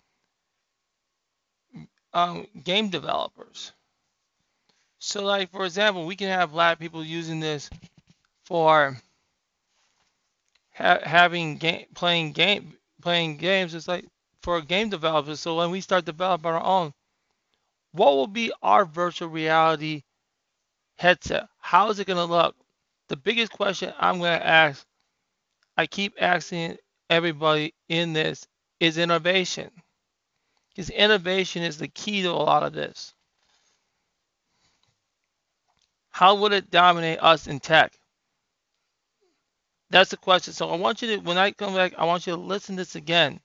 um, 2.13 2.47
game 2.63 2.89
developers? 2.89 3.71
So, 4.99 5.23
like 5.23 5.51
for 5.51 5.65
example, 5.65 6.05
we 6.05 6.15
can 6.15 6.29
have 6.29 6.51
black 6.51 6.79
people 6.79 7.03
using 7.03 7.39
this 7.39 7.69
for 8.45 8.97
ha- 10.73 10.99
having 11.03 11.57
game 11.57 11.85
playing 11.95 12.33
game 12.33 12.77
playing 13.01 13.37
games. 13.37 13.73
It's 13.73 13.87
like 13.87 14.05
for 14.41 14.61
game 14.61 14.89
developers. 14.89 15.39
So 15.39 15.55
when 15.55 15.71
we 15.71 15.81
start 15.81 16.05
developing 16.05 16.51
our 16.51 16.63
own, 16.63 16.93
what 17.91 18.13
will 18.13 18.27
be 18.27 18.51
our 18.61 18.85
virtual 18.85 19.29
reality 19.29 20.03
headset? 20.97 21.47
How 21.59 21.89
is 21.89 21.99
it 21.99 22.07
going 22.07 22.17
to 22.17 22.25
look? 22.25 22.55
The 23.09 23.17
biggest 23.17 23.51
question 23.51 23.93
I'm 23.99 24.19
going 24.19 24.39
to 24.39 24.45
ask, 24.45 24.85
I 25.77 25.87
keep 25.87 26.15
asking 26.19 26.77
everybody 27.09 27.73
in 27.89 28.13
this, 28.13 28.47
is 28.79 28.97
innovation. 28.97 29.71
Because 30.69 30.89
innovation 30.89 31.63
is 31.63 31.77
the 31.77 31.87
key 31.87 32.23
to 32.23 32.29
a 32.29 32.33
lot 32.33 32.63
of 32.63 32.73
this. 32.73 33.13
How 36.09 36.35
would 36.35 36.53
it 36.53 36.69
dominate 36.69 37.19
us 37.21 37.47
in 37.47 37.59
tech? 37.59 37.93
That's 39.89 40.11
the 40.11 40.17
question. 40.17 40.53
So 40.53 40.69
I 40.69 40.75
want 40.75 41.01
you 41.01 41.07
to, 41.09 41.17
when 41.23 41.37
I 41.37 41.51
come 41.51 41.75
back, 41.75 41.93
I 41.97 42.05
want 42.05 42.27
you 42.27 42.33
to 42.33 42.39
listen 42.39 42.75
to 42.75 42.81
this 42.81 42.95
again. 42.95 43.39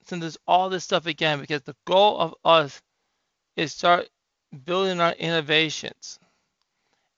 Listen 0.00 0.20
to 0.20 0.26
this, 0.26 0.38
all 0.46 0.70
this 0.70 0.84
stuff 0.84 1.06
again, 1.06 1.40
because 1.40 1.62
the 1.62 1.76
goal 1.84 2.18
of 2.18 2.34
us 2.44 2.80
is 3.56 3.72
start 3.72 4.08
building 4.64 5.00
our 5.00 5.12
innovations. 5.12 6.18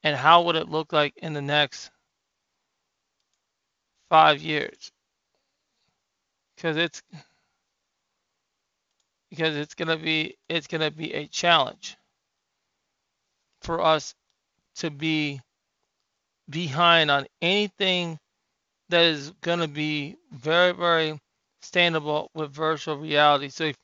And 0.02 0.16
how 0.16 0.42
would 0.42 0.56
it 0.56 0.68
look 0.68 0.92
like 0.92 1.14
in 1.18 1.32
the 1.32 1.42
next 1.42 1.90
five 4.10 4.40
years? 4.42 4.92
Because 6.56 6.76
it's 6.76 7.02
because 9.30 9.56
it's 9.56 9.74
gonna 9.74 9.96
be 9.96 10.36
it's 10.48 10.66
gonna 10.66 10.90
be 10.90 11.14
a 11.14 11.26
challenge 11.28 11.96
for 13.60 13.80
us 13.80 14.14
to 14.76 14.90
be 14.90 15.40
behind 16.50 17.10
on 17.10 17.26
anything 17.40 18.18
that 18.90 19.02
is 19.04 19.30
gonna 19.42 19.68
be 19.68 20.16
very 20.32 20.72
very 20.72 21.20
sustainable 21.62 22.30
with 22.34 22.52
virtual 22.52 22.96
reality. 22.96 23.48
So 23.50 23.64
if 23.66 23.76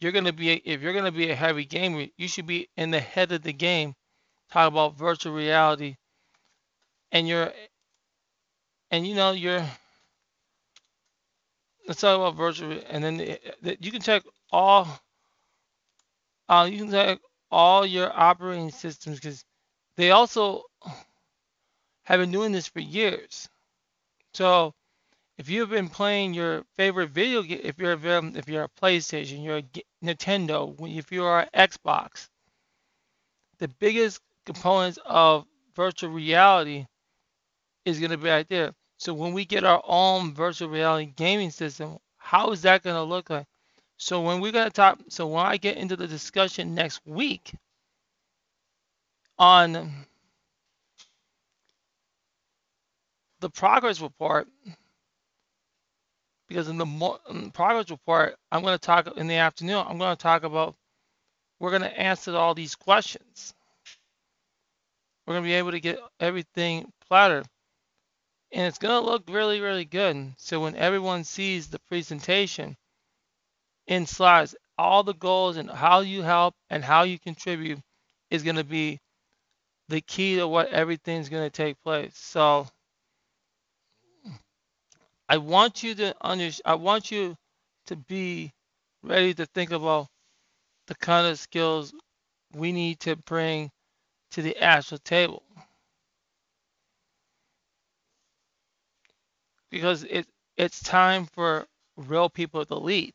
you're 0.00 0.12
gonna 0.12 0.32
be 0.32 0.52
if 0.54 0.82
you're 0.82 0.94
gonna 0.94 1.12
be 1.12 1.30
a 1.30 1.36
heavy 1.36 1.64
gamer, 1.66 2.06
you 2.16 2.28
should 2.28 2.46
be 2.46 2.68
in 2.76 2.90
the 2.92 3.00
head 3.00 3.32
of 3.32 3.42
the 3.42 3.52
game. 3.54 3.94
Talk 4.52 4.68
about 4.68 4.96
virtual 4.96 5.34
reality, 5.34 5.96
and 7.12 7.26
you're 7.28 7.52
and 8.90 9.06
you 9.06 9.14
know 9.14 9.32
you're. 9.32 9.64
Let's 11.86 12.00
talk 12.00 12.16
about 12.16 12.36
virtual, 12.36 12.80
and 12.88 13.04
then 13.04 13.20
eh, 13.20 13.36
eh, 13.44 13.50
the, 13.62 13.70
the, 13.70 13.78
you 13.80 13.92
can 13.92 14.02
check 14.02 14.22
all. 14.50 14.88
Uh, 16.48 16.68
you 16.70 16.78
can 16.78 16.90
check 16.90 17.18
all 17.50 17.86
your 17.86 18.10
operating 18.12 18.70
systems 18.70 19.20
because 19.20 19.44
they 19.96 20.10
also 20.10 20.62
have 22.04 22.20
been 22.20 22.32
doing 22.32 22.52
this 22.52 22.68
for 22.68 22.80
years. 22.80 23.48
So 24.34 24.74
if 25.38 25.48
you've 25.48 25.70
been 25.70 25.88
playing 25.88 26.34
your 26.34 26.64
favorite 26.76 27.10
video 27.10 27.42
game, 27.42 27.60
if 27.62 27.78
you're 27.78 27.92
a, 27.92 28.26
if 28.36 28.48
you're 28.48 28.64
a 28.64 28.80
PlayStation, 28.80 29.44
you're 29.44 29.58
a 29.58 29.64
Nintendo, 30.04 30.74
if 30.96 31.12
you're 31.12 31.40
an 31.40 31.48
Xbox, 31.54 32.28
the 33.58 33.68
biggest 33.68 34.20
components 34.44 34.98
of 35.04 35.44
virtual 35.74 36.10
reality 36.10 36.86
is 37.86 37.98
going 37.98 38.10
to 38.10 38.18
be 38.18 38.28
right 38.28 38.48
there. 38.48 38.72
So 38.98 39.14
when 39.14 39.32
we 39.32 39.46
get 39.46 39.64
our 39.64 39.82
own 39.86 40.34
virtual 40.34 40.68
reality 40.68 41.06
gaming 41.16 41.50
system, 41.50 41.98
how 42.18 42.50
is 42.50 42.62
that 42.62 42.82
going 42.82 42.96
to 42.96 43.02
look 43.02 43.30
like? 43.30 43.46
So 43.96 44.20
when 44.20 44.40
we're 44.40 44.52
going 44.52 44.66
to 44.66 44.72
talk, 44.72 44.98
so 45.08 45.26
when 45.26 45.46
I 45.46 45.56
get 45.56 45.78
into 45.78 45.96
the 45.96 46.06
discussion 46.06 46.74
next 46.74 47.00
week 47.06 47.54
on 49.38 50.06
the 53.40 53.48
progress 53.50 54.00
report, 54.00 54.48
because 56.48 56.68
in 56.68 56.78
the, 56.78 57.50
progress 57.54 57.90
report, 57.90 58.36
I'm 58.50 58.62
going 58.62 58.74
to 58.78 58.84
talk 58.84 59.16
in 59.16 59.28
the 59.28 59.36
afternoon, 59.36 59.84
I'm 59.86 59.98
going 59.98 60.16
to 60.16 60.22
talk 60.22 60.42
about, 60.44 60.74
we're 61.60 61.70
going 61.70 61.82
to 61.82 62.00
answer 62.00 62.36
all 62.36 62.54
these 62.54 62.74
questions. 62.74 63.54
We're 65.26 65.34
going 65.34 65.44
to 65.44 65.48
be 65.48 65.54
able 65.54 65.72
to 65.72 65.80
get 65.80 65.98
everything 66.20 66.92
plattered. 67.08 67.46
And 68.56 68.64
it's 68.64 68.78
going 68.78 68.98
to 68.98 69.06
look 69.06 69.24
really, 69.28 69.60
really 69.60 69.84
good. 69.84 70.32
So 70.38 70.60
when 70.60 70.76
everyone 70.76 71.24
sees 71.24 71.66
the 71.68 71.78
presentation 71.78 72.74
in 73.86 74.06
slides, 74.06 74.56
all 74.78 75.02
the 75.02 75.12
goals 75.12 75.58
and 75.58 75.70
how 75.70 76.00
you 76.00 76.22
help 76.22 76.54
and 76.70 76.82
how 76.82 77.02
you 77.02 77.18
contribute 77.18 77.80
is 78.30 78.42
going 78.42 78.56
to 78.56 78.64
be 78.64 78.98
the 79.90 80.00
key 80.00 80.36
to 80.36 80.48
what 80.48 80.70
everything's 80.70 81.28
going 81.28 81.44
to 81.44 81.50
take 81.50 81.82
place. 81.82 82.16
So 82.16 82.66
I 85.28 85.36
want 85.36 85.82
you 85.82 85.94
to 85.96 86.14
understand, 86.22 86.62
I 86.64 86.76
want 86.76 87.10
you 87.10 87.36
to 87.88 87.96
be 87.96 88.54
ready 89.02 89.34
to 89.34 89.44
think 89.44 89.70
about 89.70 90.06
the 90.86 90.94
kind 90.94 91.26
of 91.26 91.38
skills 91.38 91.92
we 92.54 92.72
need 92.72 93.00
to 93.00 93.16
bring 93.16 93.70
to 94.30 94.40
the 94.40 94.56
actual 94.56 94.96
table. 94.96 95.42
Because 99.76 100.04
it 100.04 100.26
it's 100.56 100.80
time 100.82 101.26
for 101.26 101.66
real 101.98 102.30
people 102.30 102.64
to 102.64 102.76
lead. 102.76 103.12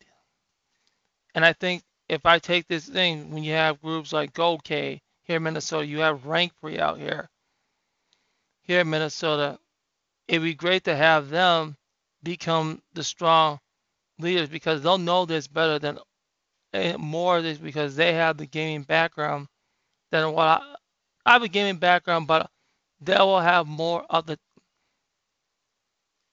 And 1.33 1.43
I 1.43 1.53
think 1.53 1.81
if 2.07 2.23
I 2.23 2.37
take 2.37 2.67
this 2.67 2.87
thing, 2.87 3.31
when 3.31 3.43
you 3.43 3.53
have 3.53 3.81
groups 3.81 4.13
like 4.13 4.33
Gold 4.33 4.63
K 4.63 5.01
here 5.23 5.37
in 5.37 5.43
Minnesota, 5.43 5.87
you 5.87 6.01
have 6.01 6.27
Rank 6.27 6.53
Free 6.61 6.77
out 6.77 6.99
here. 6.99 7.29
Here 8.61 8.81
in 8.81 8.91
Minnesota, 8.91 9.57
it'd 10.27 10.43
be 10.43 10.53
great 10.53 10.83
to 10.83 10.95
have 10.95 11.29
them 11.29 11.77
become 12.21 12.79
the 12.93 13.03
strong 13.03 13.59
leaders 14.19 14.49
because 14.49 14.83
they'll 14.83 14.99
know 14.99 15.25
this 15.25 15.47
better 15.47 15.79
than 15.79 15.97
eh, 16.73 16.95
more 16.95 17.37
of 17.37 17.43
this 17.43 17.57
because 17.57 17.95
they 17.95 18.13
have 18.13 18.37
the 18.37 18.45
gaming 18.45 18.83
background 18.83 19.47
than 20.11 20.31
what 20.33 20.45
I, 20.45 20.75
I 21.25 21.33
have 21.33 21.43
a 21.43 21.47
gaming 21.47 21.79
background, 21.79 22.27
but 22.27 22.51
they 22.99 23.17
will 23.17 23.39
have 23.39 23.65
more 23.65 24.05
of 24.11 24.27
the 24.27 24.37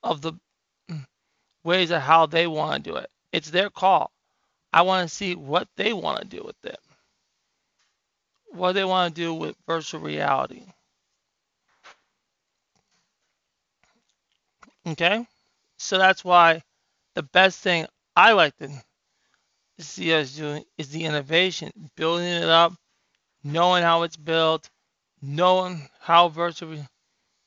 of 0.02 0.20
the 0.20 0.32
mm, 0.90 1.06
ways 1.64 1.90
of 1.90 2.02
how 2.02 2.26
they 2.26 2.46
want 2.46 2.84
to 2.84 2.90
do 2.90 2.96
it. 2.96 3.10
It's 3.32 3.50
their 3.50 3.70
call. 3.70 4.10
I 4.72 4.82
want 4.82 5.08
to 5.08 5.14
see 5.14 5.34
what 5.34 5.68
they 5.76 5.92
want 5.92 6.20
to 6.20 6.26
do 6.26 6.42
with 6.44 6.64
it. 6.64 6.78
What 8.50 8.72
they 8.72 8.84
want 8.84 9.14
to 9.14 9.20
do 9.20 9.34
with 9.34 9.56
virtual 9.66 10.00
reality. 10.00 10.64
Okay? 14.86 15.26
So 15.78 15.98
that's 15.98 16.24
why 16.24 16.62
the 17.14 17.22
best 17.22 17.60
thing 17.60 17.86
I 18.16 18.32
like 18.32 18.56
to 18.58 18.70
see 19.78 20.12
us 20.14 20.34
doing 20.34 20.64
is 20.76 20.88
the 20.90 21.04
innovation, 21.04 21.70
building 21.96 22.26
it 22.26 22.48
up, 22.48 22.72
knowing 23.44 23.82
how 23.82 24.02
it's 24.02 24.16
built, 24.16 24.68
knowing 25.22 25.88
how 26.00 26.28
virtual 26.28 26.78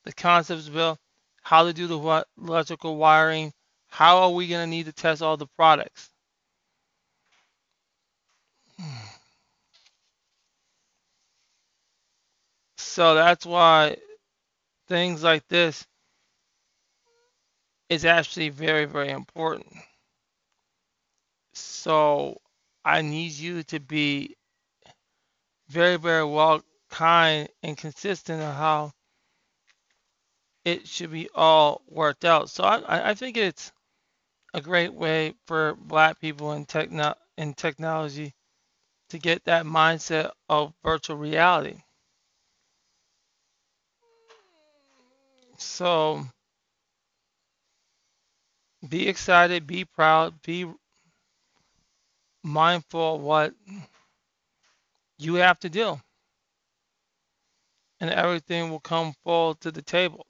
the 0.04 0.14
concepts 0.14 0.70
built, 0.70 1.00
how 1.42 1.66
to 1.66 1.74
do 1.74 1.88
the 1.88 2.26
electrical 2.38 2.98
wiring, 2.98 3.52
how 3.90 4.20
are 4.20 4.32
we 4.32 4.48
going 4.48 4.66
to 4.66 4.70
need 4.70 4.86
to 4.86 4.94
test 4.94 5.22
all 5.22 5.38
the 5.38 5.48
products. 5.48 6.10
So 12.78 13.16
that's 13.16 13.46
why 13.46 13.96
things 14.90 15.24
like 15.24 15.48
this 15.48 15.88
is 17.90 18.06
actually 18.06 18.50
very, 18.50 18.84
very 18.86 19.10
important. 19.10 19.74
So 21.54 22.42
I 22.84 23.02
need 23.02 23.32
you 23.32 23.64
to 23.64 23.80
be 23.80 24.36
very, 25.70 25.98
very 25.98 26.26
well 26.26 26.62
kind 26.90 27.48
and 27.64 27.78
consistent 27.78 28.42
on 28.42 28.56
how 28.56 28.92
it 30.66 30.88
should 30.88 31.12
be 31.12 31.30
all 31.34 31.82
worked 31.88 32.26
out. 32.26 32.50
So 32.50 32.64
I, 32.64 33.12
I 33.12 33.14
think 33.14 33.38
it's 33.38 33.72
a 34.54 34.62
great 34.62 34.94
way 34.94 35.34
for 35.46 35.76
black 35.76 36.20
people 36.20 36.54
in 36.54 36.66
techno 36.66 37.16
in 37.38 37.54
technology 37.54 38.34
to 39.10 39.18
get 39.18 39.44
that 39.46 39.66
mindset 39.66 40.32
of 40.50 40.74
virtual 40.84 41.18
reality. 41.18 41.78
So 45.58 46.26
be 48.88 49.08
excited, 49.08 49.68
be 49.68 49.86
proud, 49.86 50.42
be 50.42 50.66
mindful 52.44 53.16
of 53.16 53.22
what 53.22 53.54
you 55.18 55.36
have 55.36 55.60
to 55.60 55.70
do. 55.70 56.00
And 58.00 58.10
everything 58.10 58.72
will 58.72 58.80
come 58.80 59.14
full 59.24 59.54
to 59.56 59.72
the 59.72 59.84
table. 59.84 60.26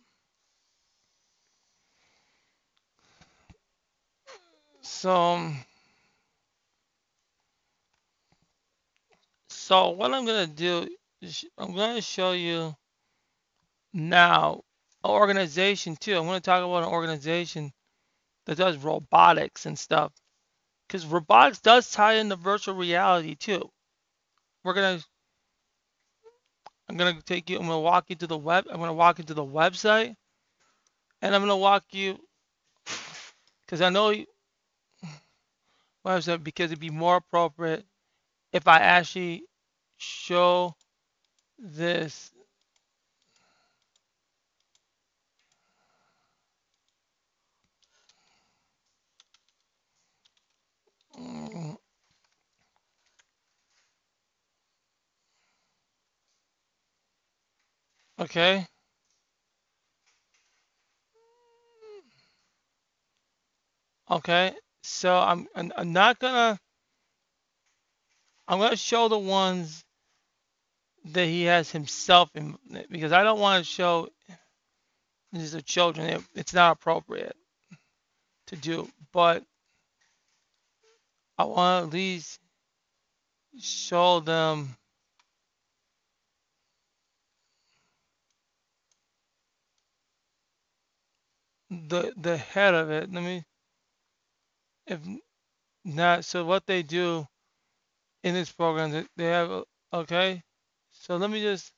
So, 4.93 5.51
so 9.49 9.89
what 9.91 10.13
I'm 10.13 10.25
going 10.25 10.47
to 10.49 10.55
do 10.55 10.87
is 11.21 11.45
I'm 11.57 11.73
going 11.73 11.95
to 11.95 12.01
show 12.01 12.33
you 12.33 12.75
now 13.93 14.61
an 15.03 15.09
organization 15.11 15.95
too. 15.95 16.17
I'm 16.17 16.25
going 16.25 16.39
to 16.39 16.41
talk 16.41 16.63
about 16.63 16.83
an 16.83 16.93
organization 16.93 17.71
that 18.45 18.57
does 18.57 18.77
robotics 18.77 19.65
and 19.65 19.79
stuff. 19.79 20.11
Because 20.87 21.05
robotics 21.05 21.61
does 21.61 21.89
tie 21.89 22.15
into 22.15 22.35
virtual 22.35 22.75
reality 22.75 23.35
too. 23.35 23.69
We're 24.63 24.73
gonna 24.73 24.99
I'm 26.89 26.97
gonna 26.97 27.21
take 27.25 27.49
you, 27.49 27.57
I'm 27.57 27.65
gonna 27.65 27.79
walk 27.79 28.05
you 28.09 28.15
to 28.17 28.27
the 28.27 28.37
web, 28.37 28.65
I'm 28.69 28.79
gonna 28.79 28.93
walk 28.93 29.19
into 29.19 29.33
the 29.33 29.45
website 29.45 30.15
and 31.21 31.33
I'm 31.33 31.41
gonna 31.41 31.57
walk 31.57 31.85
you 31.91 32.19
because 33.65 33.81
I 33.81 33.89
know 33.89 34.13
you, 36.05 36.11
website 36.11 36.43
because 36.43 36.71
it'd 36.71 36.79
be 36.79 36.89
more 36.89 37.17
appropriate 37.17 37.85
if 38.53 38.67
I 38.67 38.79
actually 38.79 39.43
show 39.97 40.75
this. 41.59 42.31
Okay. 58.19 58.65
Okay. 64.09 64.53
So 64.83 65.15
I'm 65.15 65.47
I'm, 65.55 65.71
not 65.93 66.19
gonna 66.19 66.59
I'm 68.47 68.59
gonna 68.59 68.75
show 68.75 69.07
the 69.09 69.19
ones 69.19 69.83
that 71.05 71.25
he 71.25 71.43
has 71.43 71.71
himself 71.71 72.29
in 72.35 72.57
because 72.89 73.11
I 73.11 73.23
don't 73.23 73.39
want 73.39 73.63
to 73.63 73.69
show 73.69 74.09
these 75.33 75.55
are 75.55 75.61
children. 75.61 76.07
It, 76.07 76.21
it's 76.35 76.53
not 76.53 76.73
appropriate 76.73 77.35
to 78.47 78.55
do, 78.55 78.89
but 79.13 79.43
I 81.37 81.45
want 81.45 81.87
at 81.87 81.93
least 81.93 82.39
show 83.59 84.19
them 84.21 84.75
the 91.71 92.13
the 92.17 92.37
head 92.37 92.73
of 92.75 92.91
it. 92.91 93.11
Let 93.13 93.23
me 93.23 93.43
if 94.87 94.99
not 95.85 96.25
so 96.25 96.45
what 96.45 96.65
they 96.67 96.83
do 96.83 97.27
in 98.23 98.33
this 98.33 98.51
program 98.51 99.07
they 99.17 99.25
have 99.25 99.63
okay. 99.93 100.43
So 100.91 101.17
let 101.17 101.29
me 101.29 101.41
just 101.41 101.71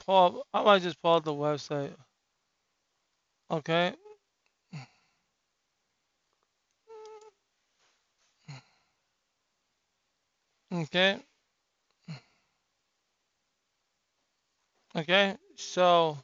pull 0.00 0.26
up, 0.26 0.46
I 0.54 0.64
might 0.64 0.82
just 0.82 1.00
pull 1.02 1.14
up 1.14 1.24
the 1.24 1.32
website. 1.32 1.94
Okay. 3.50 3.94
Okay. 10.72 11.18
Okay. 14.94 15.36
So 15.56 16.18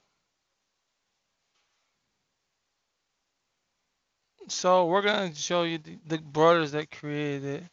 so 4.49 4.87
we're 4.87 5.03
gonna 5.03 5.35
show 5.35 5.63
you 5.63 5.79
the, 5.79 5.99
the 6.07 6.19
brothers 6.19 6.73
that 6.73 6.91
created 6.91 7.45
it. 7.45 7.65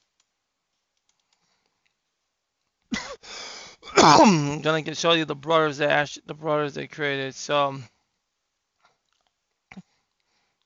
I'm 3.95 4.61
gonna 4.61 4.81
get, 4.81 4.97
show 4.97 5.13
you 5.13 5.25
the 5.25 5.35
brothers 5.35 5.77
that 5.77 5.89
actually, 5.89 6.23
the 6.25 6.33
brothers 6.33 6.73
that 6.75 6.91
created. 6.91 7.35
So 7.35 7.77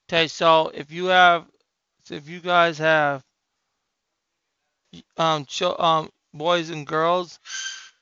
okay, 0.09 0.27
so 0.27 0.71
if 0.73 0.91
you 0.91 1.05
have, 1.05 1.45
if 2.09 2.29
you 2.29 2.39
guys 2.39 2.77
have 2.77 3.23
um 5.17 5.45
um 5.79 6.09
boys 6.33 6.69
and 6.69 6.85
girls 6.85 7.39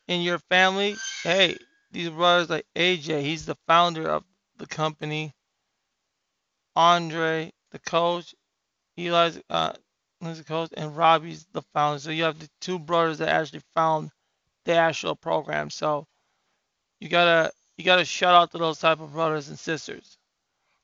in 0.08 0.22
your 0.22 0.40
family, 0.50 0.96
hey, 1.24 1.58
these 1.92 2.10
brothers 2.10 2.50
like 2.50 2.66
AJ, 2.76 3.22
he's 3.22 3.46
the 3.46 3.58
founder 3.68 4.10
of 4.10 4.24
the 4.58 4.68
company. 4.68 5.34
Andre, 6.76 7.52
the 7.74 7.80
coach, 7.80 8.34
Eli's 8.98 9.42
uh 9.50 9.74
the 10.22 10.44
coach, 10.46 10.70
and 10.78 10.96
Robbie's 10.96 11.46
the 11.52 11.62
founder. 11.74 12.00
So 12.00 12.12
you 12.12 12.24
have 12.24 12.40
the 12.40 12.50
two 12.62 12.80
brothers 12.80 13.18
that 13.18 13.28
actually 13.28 13.62
found 13.76 14.12
the 14.64 14.76
actual 14.76 15.16
program. 15.16 15.70
So 15.70 16.08
you 17.02 17.10
gotta 17.10 17.52
you 17.78 17.84
gotta 17.84 18.06
shout 18.06 18.36
out 18.36 18.52
to 18.52 18.58
those 18.58 18.80
type 18.80 19.02
of 19.02 19.12
brothers 19.12 19.50
and 19.50 19.60
sisters. 19.60 20.18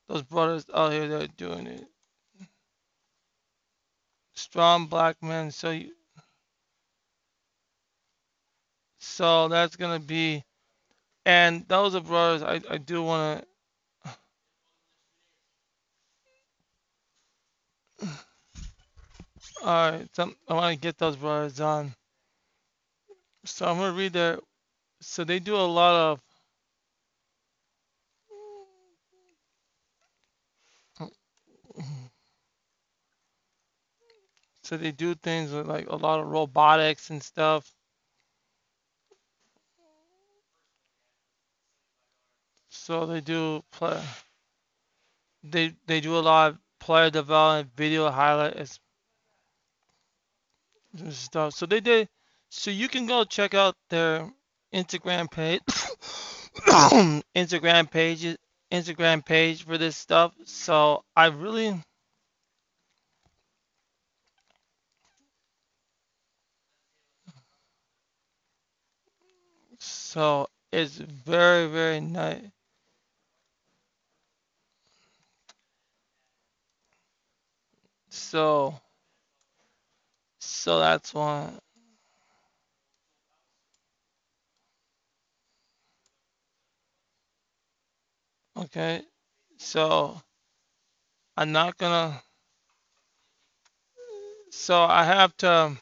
Those 0.08 0.22
brothers 0.22 0.66
out 0.74 0.92
here 0.92 1.08
that 1.08 1.22
are 1.22 1.34
doing 1.38 1.66
it. 1.68 1.86
Strong 4.34 4.86
black 4.86 5.22
men. 5.22 5.50
So 5.50 5.70
you 5.70 5.92
so 8.98 9.48
that's 9.48 9.76
gonna 9.76 10.00
be 10.00 10.44
and 11.24 11.66
those 11.68 11.94
are 11.94 12.00
brothers 12.00 12.42
I, 12.42 12.60
I 12.72 12.76
do 12.78 13.02
wanna 13.02 13.44
alright, 19.62 20.08
so 20.14 20.32
I 20.48 20.54
wanna 20.54 20.76
get 20.76 20.98
those 20.98 21.16
brothers 21.16 21.60
on. 21.60 21.94
So 23.44 23.66
I'm 23.66 23.78
gonna 23.78 23.92
read 23.92 24.12
their 24.12 24.38
so 25.00 25.24
they 25.24 25.38
do 25.38 25.56
a 25.56 25.58
lot 25.58 25.94
of 25.94 26.20
so 34.62 34.76
they 34.76 34.92
do 34.92 35.14
things 35.14 35.52
with 35.52 35.66
like 35.66 35.88
a 35.88 35.96
lot 35.96 36.20
of 36.20 36.28
robotics 36.28 37.10
and 37.10 37.22
stuff. 37.22 37.72
So 42.68 43.06
they 43.06 43.20
do 43.20 43.62
play 43.72 44.02
they 45.42 45.74
they 45.86 46.00
do 46.00 46.16
a 46.16 46.20
lot 46.20 46.52
of 46.52 46.58
player 46.80 47.10
development, 47.10 47.70
video 47.76 48.10
highlights 48.10 48.80
stuff. 51.10 51.54
So 51.54 51.66
they 51.66 51.80
did 51.80 52.08
so 52.50 52.70
you 52.70 52.88
can 52.88 53.06
go 53.06 53.24
check 53.24 53.54
out 53.54 53.76
their 53.90 54.28
Instagram 54.74 55.30
page 55.30 55.62
Instagram 57.36 57.90
pages 57.90 58.36
Instagram 58.72 59.24
page 59.24 59.64
for 59.64 59.78
this 59.78 59.96
stuff. 59.96 60.32
So 60.44 61.04
I 61.16 61.26
really 61.26 61.80
so 69.78 70.48
it's 70.72 70.96
very 70.96 71.68
very 71.68 72.00
nice. 72.00 72.42
So 78.30 78.80
so 80.38 80.78
that's 80.78 81.12
one. 81.12 81.58
Okay. 88.56 89.02
So 89.58 90.22
I'm 91.36 91.50
not 91.50 91.76
gonna 91.76 92.22
so 94.52 94.80
I 94.80 95.02
have 95.02 95.36
to 95.38 95.76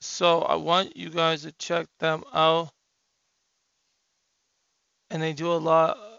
so 0.00 0.40
I 0.40 0.56
want 0.56 0.96
you 0.96 1.10
guys 1.10 1.42
to 1.42 1.52
check 1.52 1.86
them 2.00 2.24
out 2.32 2.72
and 5.10 5.22
they 5.22 5.32
do 5.32 5.52
a 5.52 5.54
lot 5.54 6.13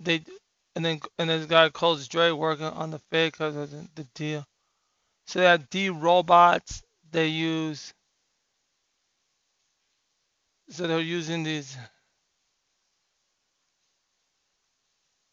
they 0.00 0.24
and 0.74 0.84
then 0.84 1.00
and 1.18 1.30
this 1.30 1.46
guy 1.46 1.68
calls 1.68 2.08
Dre 2.08 2.30
working 2.30 2.66
on 2.66 2.90
the 2.90 2.98
fake 3.10 3.34
because 3.34 3.56
of 3.56 3.70
the, 3.70 3.86
the 3.94 4.04
deal. 4.14 4.44
So 5.26 5.38
they 5.38 5.46
have 5.46 5.70
D 5.70 5.90
robots 5.90 6.82
they 7.12 7.26
use 7.26 7.92
so 10.68 10.86
they're 10.86 11.00
using 11.00 11.42
these 11.42 11.76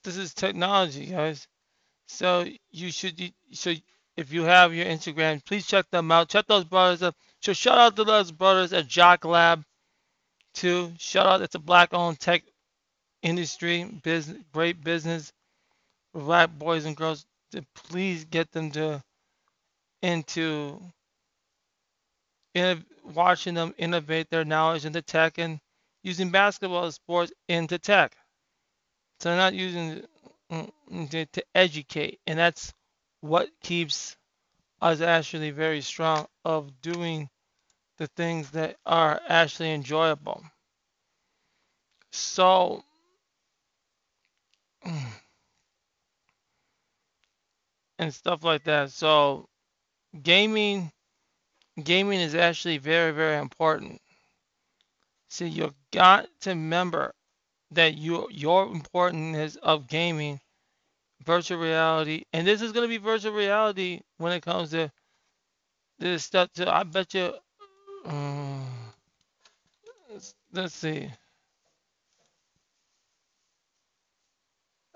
this 0.04 0.18
is 0.18 0.34
technology 0.34 1.08
guys. 1.08 1.48
So 2.08 2.46
you 2.72 2.92
should 2.92 3.34
so 3.52 3.74
if 4.16 4.32
you 4.34 4.44
have 4.44 4.74
your 4.74 4.86
Instagram, 4.86 5.46
please 5.46 5.68
check 5.68 5.90
them 5.92 6.12
out. 6.12 6.30
Check 6.30 6.48
those 6.48 6.64
brothers 6.64 7.04
out. 7.04 7.16
So 7.42 7.54
shout 7.54 7.78
out 7.78 7.96
to 7.98 8.04
those 8.04 8.32
brothers 8.32 8.74
at 8.74 8.88
Jock 8.88 9.26
Lab 9.26 9.64
too. 10.54 10.94
Shout 10.98 11.28
out 11.28 11.42
it's 11.42 11.56
a 11.56 11.60
black 11.60 11.94
owned 11.94 12.20
tech 12.20 12.44
industry 13.22 13.84
business 14.04 14.38
great 14.54 14.84
business 14.84 15.34
black 16.14 16.50
boys 16.58 16.86
and 16.86 16.96
girls 16.96 17.26
to 17.52 17.64
please 17.76 18.26
get 18.26 18.52
them 18.52 18.72
to 18.72 19.04
into 20.02 20.82
innov- 22.56 22.86
watching 23.04 23.54
them 23.56 23.74
innovate 23.78 24.30
their 24.30 24.44
knowledge 24.46 24.86
into 24.86 25.02
tech 25.02 25.38
and 25.38 25.60
using 26.04 26.32
basketball 26.32 26.86
as 26.86 26.96
sports 26.96 27.32
into 27.48 27.78
tech. 27.78 28.16
So 29.20 29.36
not 29.36 29.54
using 29.54 30.06
mm, 30.52 31.10
to, 31.12 31.26
to 31.26 31.44
educate, 31.56 32.20
and 32.28 32.38
that's 32.40 32.74
what 33.22 33.50
keeps 33.62 34.18
us 34.82 35.02
actually 35.02 35.52
very 35.52 35.82
strong 35.82 36.28
of 36.46 36.82
doing 36.82 37.30
the 37.98 38.08
things 38.08 38.52
that 38.52 38.78
are 38.86 39.22
actually 39.28 39.72
enjoyable. 39.74 40.44
So 42.12 42.84
and 48.00 48.14
stuff 48.14 48.44
like 48.44 48.64
that. 48.64 48.92
So 48.92 49.48
gaming 50.24 50.92
gaming 51.84 52.20
is 52.22 52.36
actually 52.36 52.78
very 52.78 53.12
very 53.12 53.38
important. 53.38 54.02
So 55.30 55.46
you've 55.46 55.74
got 55.92 56.28
to 56.42 56.50
remember 56.50 57.14
that 57.72 57.98
you 57.98 58.28
your 58.32 58.66
importance 58.68 59.56
of 59.58 59.88
gaming, 59.88 60.40
virtual 61.26 61.60
reality, 61.60 62.24
and 62.34 62.46
this 62.48 62.62
is 62.62 62.72
gonna 62.74 62.88
be 62.88 62.98
virtual 62.98 63.34
reality 63.34 64.02
when 64.18 64.32
it 64.34 64.42
comes 64.42 64.72
to 64.72 64.92
this 66.00 66.24
stuff. 66.26 66.52
Too. 66.54 66.68
I 66.68 66.84
bet 66.84 67.14
you. 67.14 67.34
mm, 68.06 68.64
let's, 70.12 70.34
let's 70.54 70.76
see. 70.76 71.10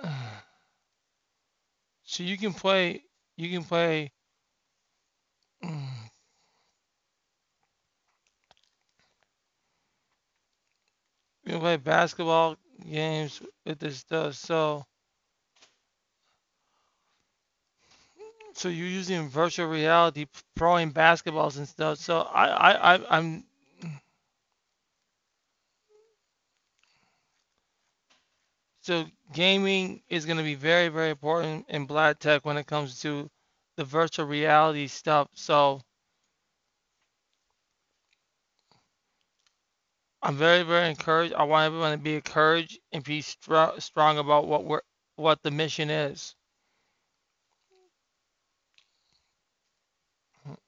So 2.04 2.24
you 2.24 2.38
can 2.38 2.54
play, 2.54 3.04
you 3.38 3.50
can 3.50 3.64
play, 3.64 4.12
you 5.64 5.70
can 11.48 11.60
play 11.60 11.78
basketball 11.78 12.58
games 12.90 13.42
with 13.66 13.80
this 13.80 13.98
stuff. 13.98 14.36
So, 14.36 14.86
so 18.54 18.70
you're 18.70 18.88
using 18.88 19.30
virtual 19.30 19.68
reality, 19.68 20.28
throwing 20.58 20.92
basketballs 20.92 21.58
and 21.58 21.68
stuff. 21.68 22.00
So 22.00 22.22
I, 22.22 22.48
I, 22.48 22.96
I 22.96 23.18
I'm 23.18 23.44
So 28.82 29.06
gaming 29.34 30.04
is 30.10 30.26
going 30.26 30.38
to 30.38 30.44
be 30.44 30.56
very, 30.56 30.90
very 30.90 31.12
important 31.12 31.68
in 31.70 31.86
Black 31.86 32.20
Tech 32.20 32.46
when 32.46 32.58
it 32.58 32.68
comes 32.68 33.02
to 33.02 33.30
the 33.78 33.86
virtual 33.86 34.26
reality 34.28 34.88
stuff. 34.88 35.30
So 35.36 35.82
I'm 40.24 40.36
very, 40.38 40.64
very 40.64 40.90
encouraged. 40.90 41.34
I 41.36 41.44
want 41.44 41.68
everyone 41.68 41.94
to 41.94 41.98
be 41.98 42.16
encouraged 42.16 42.80
and 42.92 43.04
be 43.04 43.22
str- 43.22 43.80
strong 43.80 44.18
about 44.20 44.48
what 44.48 44.66
we're, 44.66 44.82
what 45.18 45.42
the 45.44 45.52
mission 45.52 45.90
is. 45.90 46.36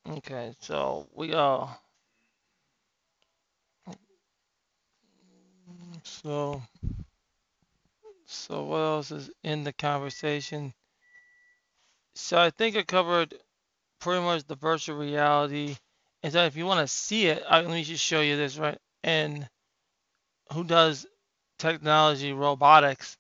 Okay, 0.09 0.53
so 0.61 1.07
we 1.13 1.29
go. 1.29 1.69
So, 6.03 6.61
so 8.33 8.63
what 8.63 8.77
else 8.77 9.11
is 9.11 9.29
in 9.43 9.63
the 9.63 9.73
conversation? 9.73 10.73
So 12.15 12.37
I 12.37 12.49
think 12.49 12.75
I 12.75 12.83
covered 12.83 13.33
pretty 13.99 14.21
much 14.21 14.45
the 14.45 14.55
virtual 14.55 14.97
reality. 14.97 15.75
And 16.21 16.33
so 16.33 16.43
if 16.45 16.55
you 16.55 16.65
want 16.65 16.87
to 16.87 16.93
see 16.93 17.27
it, 17.27 17.43
I, 17.49 17.61
let 17.61 17.69
me 17.69 17.83
just 17.83 18.03
show 18.03 18.21
you 18.21 18.35
this, 18.35 18.57
right? 18.57 18.77
And 19.03 19.47
who 20.51 20.63
does 20.63 21.05
technology, 21.57 22.33
robotics, 22.33 23.17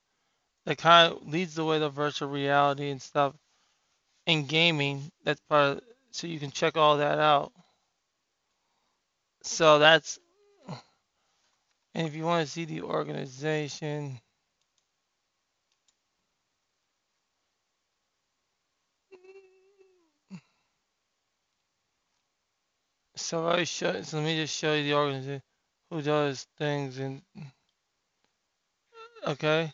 that 0.65 0.77
kind 0.77 1.13
of 1.13 1.27
leads 1.27 1.55
the 1.55 1.65
way 1.65 1.79
to 1.79 1.89
virtual 1.89 2.29
reality 2.29 2.89
and 2.89 3.01
stuff 3.01 3.33
in 4.25 4.45
gaming. 4.45 5.11
That's 5.23 5.41
part 5.49 5.77
of, 5.77 5.83
so 6.11 6.27
you 6.27 6.39
can 6.39 6.51
check 6.51 6.77
all 6.77 6.97
that 6.97 7.19
out. 7.19 7.51
So 9.43 9.79
that's, 9.79 10.19
and 11.95 12.07
if 12.07 12.15
you 12.15 12.23
want 12.23 12.45
to 12.45 12.51
see 12.51 12.65
the 12.65 12.81
organization, 12.81 14.19
so 23.33 23.63
show, 23.63 23.91
let 23.91 24.13
me 24.13 24.35
just 24.35 24.55
show 24.55 24.75
you 24.75 24.83
the 24.83 24.93
organization 24.93 25.41
who 25.89 26.03
does 26.03 26.45
things 26.59 26.99
and 26.99 27.19
okay. 29.25 29.73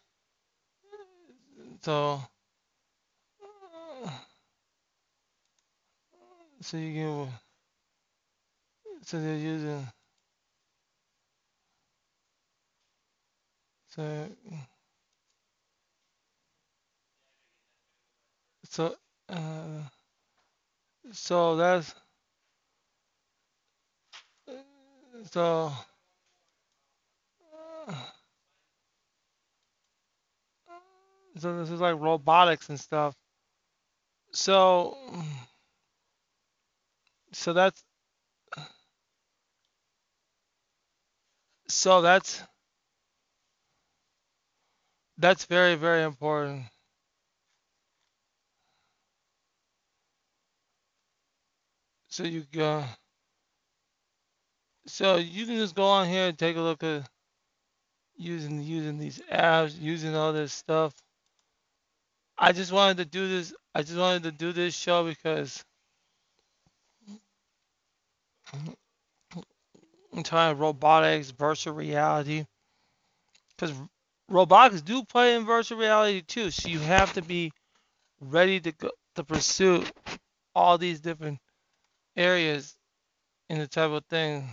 So, 1.81 2.21
so 6.61 6.77
you 6.77 6.93
can, 6.93 7.27
so 9.03 9.19
they're 9.19 9.35
using, 9.35 9.87
so, 13.89 14.27
so, 18.63 18.95
uh, 19.27 19.81
so 21.11 21.57
that's, 21.57 21.93
so, 25.31 25.71
so 31.37 31.59
this 31.59 31.71
is 31.71 31.81
like 31.81 31.99
robotics 31.99 32.69
and 32.69 32.79
stuff. 32.79 33.15
So, 34.33 34.97
so 37.33 37.53
that's, 37.53 37.83
so 41.67 42.01
that's, 42.01 42.43
that's 45.17 45.45
very, 45.45 45.75
very 45.75 46.03
important. 46.03 46.63
So 52.09 52.23
you 52.23 52.45
go, 52.53 52.83
so 54.89 55.17
you 55.17 55.45
can 55.45 55.57
just 55.57 55.75
go 55.75 55.85
on 55.85 56.07
here 56.07 56.27
and 56.27 56.37
take 56.37 56.57
a 56.57 56.61
look 56.61 56.83
at 56.83 57.07
using 58.17 58.61
using 58.61 58.99
these 58.99 59.21
apps, 59.31 59.79
using 59.79 60.15
all 60.15 60.33
this 60.33 60.53
stuff. 60.53 60.93
I 62.37 62.51
just 62.51 62.71
wanted 62.71 62.97
to 62.97 63.05
do 63.05 63.27
this. 63.27 63.53
I 63.75 63.83
just 63.83 63.97
wanted 63.97 64.23
to 64.23 64.31
do 64.31 64.51
this 64.51 64.75
show 64.75 65.05
because 65.05 65.63
I'm 70.13 70.23
talking 70.23 70.57
robotics, 70.59 71.31
virtual 71.31 71.73
reality, 71.73 72.45
because 73.55 73.75
robotics 74.29 74.81
do 74.81 75.03
play 75.03 75.35
in 75.35 75.45
virtual 75.45 75.77
reality 75.77 76.21
too. 76.21 76.51
So 76.51 76.69
you 76.69 76.79
have 76.79 77.13
to 77.13 77.21
be 77.21 77.51
ready 78.21 78.59
to 78.61 78.71
go 78.71 78.89
to 79.15 79.23
pursue 79.23 79.83
all 80.55 80.77
these 80.77 80.99
different 80.99 81.39
areas 82.15 82.75
in 83.49 83.59
the 83.59 83.67
type 83.67 83.91
of 83.91 84.05
thing. 84.05 84.47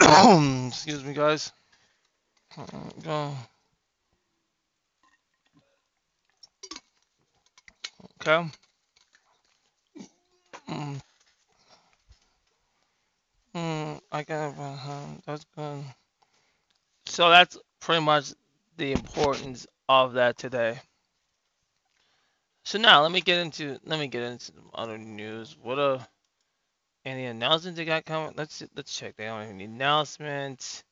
Excuse 0.68 1.04
me, 1.04 1.12
guys. 1.14 1.52
Go. 3.02 3.34
Okay. 8.20 8.50
Mm, 10.68 11.00
mm, 13.54 14.00
I 14.12 14.22
got 14.22 14.54
uh, 14.58 15.06
that's 15.26 15.44
good. 15.56 15.84
So 17.06 17.28
that's 17.30 17.58
pretty 17.80 18.02
much 18.04 18.32
the 18.76 18.92
importance 18.92 19.66
of 19.88 20.14
that 20.14 20.38
today. 20.38 20.80
So 22.64 22.78
now 22.78 23.02
let 23.02 23.12
me 23.12 23.20
get 23.20 23.38
into 23.38 23.78
let 23.84 23.98
me 24.00 24.06
get 24.06 24.22
into 24.22 24.44
some 24.46 24.70
other 24.74 24.98
news. 24.98 25.56
What 25.60 25.78
a 25.78 26.06
any 27.04 27.26
announcements 27.26 27.78
they 27.78 27.84
got 27.84 28.04
coming? 28.04 28.34
Let's 28.36 28.62
let's 28.76 28.96
check. 28.96 29.16
They 29.16 29.24
don't 29.26 29.40
have 29.42 29.50
any 29.50 29.64
announcements. 29.64 30.84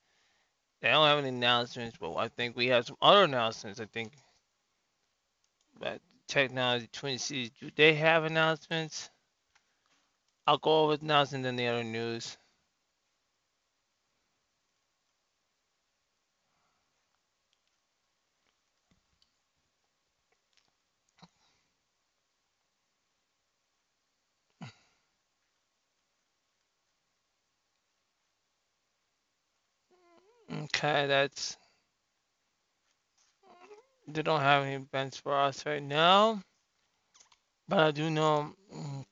They 0.80 0.90
don't 0.90 1.06
have 1.06 1.18
any 1.18 1.28
announcements, 1.28 1.96
but 1.98 2.14
I 2.16 2.28
think 2.28 2.56
we 2.56 2.68
have 2.68 2.86
some 2.86 2.96
other 3.02 3.24
announcements. 3.24 3.80
I 3.80 3.86
think 3.86 4.12
but 5.78 6.00
Technology 6.26 6.88
Twin 6.92 7.18
Cities, 7.18 7.50
do 7.60 7.70
they 7.76 7.94
have 7.94 8.24
announcements? 8.24 9.10
I'll 10.46 10.58
go 10.58 10.84
over 10.84 10.98
announcements 11.00 11.46
and 11.46 11.58
the 11.58 11.66
other 11.66 11.84
news. 11.84 12.36
Okay, 30.64 31.06
that's 31.06 31.56
they 34.08 34.22
don't 34.22 34.40
have 34.40 34.64
any 34.64 34.74
events 34.74 35.16
for 35.18 35.34
us 35.38 35.64
right 35.66 35.82
now, 35.82 36.42
but 37.68 37.78
I 37.78 37.90
do 37.92 38.10
know. 38.10 38.54
mm, 38.74 39.04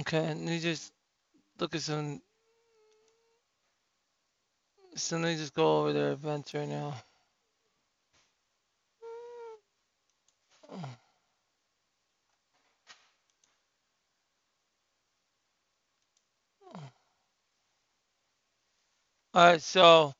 Okay, 0.00 0.28
let 0.28 0.38
me 0.38 0.60
just 0.60 0.92
look 1.60 1.74
at 1.74 1.82
some. 1.82 2.22
So 4.96 5.16
let 5.18 5.26
me 5.26 5.36
just 5.36 5.54
go 5.54 5.80
over 5.80 5.92
their 5.92 6.12
events 6.12 6.54
right 6.54 6.68
now. 6.68 6.94
All 19.34 19.46
right, 19.46 19.62
so 19.62 20.12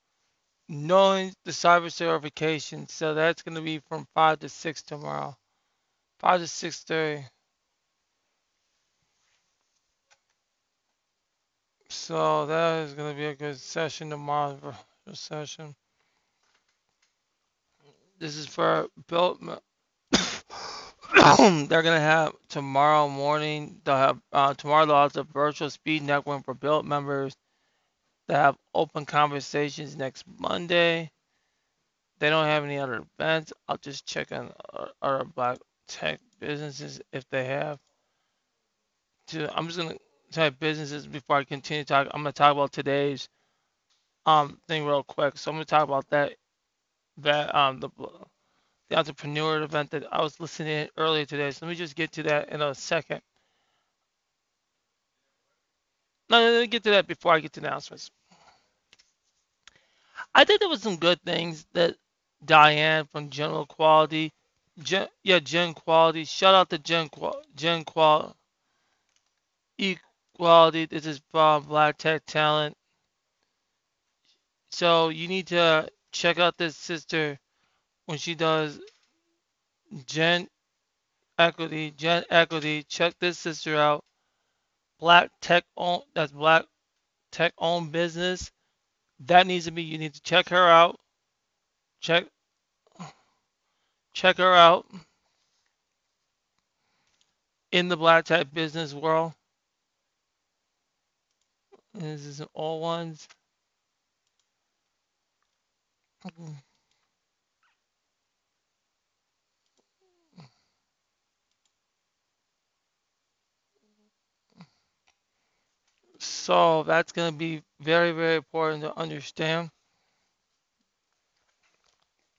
knowing 0.69 1.35
the 1.45 1.53
cyber 1.53 1.93
certification, 1.93 2.89
so 2.89 3.15
that's 3.15 3.43
going 3.43 3.57
to 3.57 3.63
be 3.63 3.81
from 3.89 4.07
five 4.15 4.41
to 4.41 4.49
six 4.49 4.83
tomorrow. 4.83 5.37
5 6.21 6.41
to 6.41 6.47
6.30. 6.47 7.25
So 11.91 12.47
that 12.47 12.85
is 12.85 12.95
going 12.95 13.13
to 13.13 13.17
be 13.17 13.27
a 13.27 13.35
good 13.35 13.59
session 13.59 14.11
tomorrow. 14.11 14.59
Session. 15.13 15.75
This 18.19 18.37
is 18.37 18.47
for 18.47 18.89
built. 19.07 19.43
they're 21.69 21.83
gonna 21.83 22.01
have 22.01 22.35
tomorrow 22.49 23.09
morning. 23.09 23.81
They'll 23.85 23.97
have 23.97 24.21
uh, 24.33 24.55
tomorrow. 24.55 24.87
They'll 24.87 25.03
have 25.03 25.17
a 25.17 25.25
virtual 25.25 25.71
speed 25.71 26.03
network 26.03 26.45
for 26.45 26.55
built 26.55 26.87
members. 26.87 27.35
They 28.29 28.35
have 28.35 28.57
open 28.75 29.07
conversations 29.07 29.97
next 29.97 30.25
Monday. 30.39 31.11
They 32.21 32.31
don't 32.31 32.47
have 32.47 32.65
any 32.65 32.79
other 32.79 33.05
events. 33.19 33.53
I'll 33.69 33.79
just 33.79 34.07
check 34.07 34.33
on 34.33 34.53
other 35.03 35.25
black 35.25 35.59
tech 35.89 36.21
businesses 36.41 37.01
if 37.13 37.29
they 37.31 37.47
have. 37.47 37.79
To 39.29 39.51
I'm 39.57 39.67
just 39.69 39.79
gonna 39.79 39.97
type 40.33 40.59
businesses 40.61 41.07
before 41.07 41.37
I 41.39 41.45
continue 41.45 41.85
talk. 41.85 42.09
I'm 42.13 42.23
gonna 42.23 42.33
talk 42.33 42.53
about 42.53 42.73
today's 42.73 43.29
um 44.27 44.61
thing 44.69 44.87
real 44.87 45.05
quick. 45.05 45.39
So 45.39 45.51
I'm 45.51 45.57
gonna 45.57 45.67
talk 45.67 45.85
about 45.85 46.09
that 46.11 46.35
that 47.19 47.55
um 47.55 47.81
the 47.81 47.91
the 48.91 48.99
entrepreneur 48.99 49.63
event 49.63 49.91
that 49.91 50.05
I 50.13 50.23
was 50.23 50.41
listening 50.41 50.87
to 50.87 50.93
earlier 50.97 51.25
today. 51.27 51.51
So 51.51 51.67
let 51.67 51.71
me 51.71 51.77
just 51.77 51.97
get 51.97 52.13
to 52.13 52.23
that 52.25 52.51
in 52.51 52.63
a 52.63 52.75
second. 52.75 53.21
No, 56.31 56.41
let 56.41 56.61
me 56.61 56.67
get 56.67 56.85
to 56.85 56.91
that 56.91 57.07
before 57.07 57.35
I 57.35 57.41
get 57.41 57.53
to 57.55 57.61
announcements. 57.61 58.11
I 60.35 60.45
think 60.45 60.61
there 60.61 60.69
was 60.69 60.83
some 60.83 60.97
good 60.97 61.21
things 61.23 61.67
that 61.75 61.97
Diane 62.45 63.07
from 63.13 63.31
General 63.31 63.67
Quality, 63.67 64.33
Gen, 64.83 65.09
yeah, 65.23 65.39
Gen 65.39 65.75
Quality. 65.75 66.25
Shout 66.25 66.55
out 66.55 66.71
to 66.71 66.79
Gen 66.79 67.09
Gen 67.55 67.85
Qual 67.85 68.37
Equality. 69.79 70.87
This 70.87 71.07
is 71.07 71.21
from 71.31 71.65
Black 71.65 71.99
Tech 71.99 72.25
Talent. 72.27 72.77
So 74.73 75.09
you 75.11 75.29
need 75.29 75.49
to 75.49 75.89
check 76.13 76.39
out 76.39 76.57
this 76.59 76.77
sister 76.77 77.39
when 78.07 78.19
she 78.19 78.35
does 78.35 78.81
Gen 80.07 80.49
Equity, 81.39 81.91
Gen 81.93 82.25
Equity. 82.31 82.85
Check 82.85 83.15
this 83.21 83.39
sister 83.39 83.77
out. 83.77 84.05
Black 85.01 85.31
tech 85.41 85.65
own 85.77 86.01
that's 86.15 86.33
black 86.33 86.65
tech 87.33 87.53
owned 87.59 87.93
business. 87.93 88.51
That 89.21 89.47
needs 89.47 89.67
to 89.67 89.71
be 89.73 89.83
you 89.83 89.99
need 89.99 90.15
to 90.15 90.23
check 90.23 90.49
her 90.51 90.69
out. 90.69 90.99
Check 92.01 92.27
check 94.15 94.39
her 94.39 94.55
out 94.55 94.87
in 97.73 97.89
the 97.89 97.97
black 97.97 98.25
tech 98.25 98.53
business 98.53 98.95
world. 98.95 99.33
This 101.95 102.25
is 102.27 102.43
all 102.55 102.81
ones. 102.81 103.29
So 116.25 116.83
that's 116.85 117.13
going 117.13 117.33
to 117.33 117.39
be 117.39 117.63
very, 117.81 118.13
very 118.13 118.37
important 118.37 118.83
to 118.83 118.97
understand. 118.99 119.71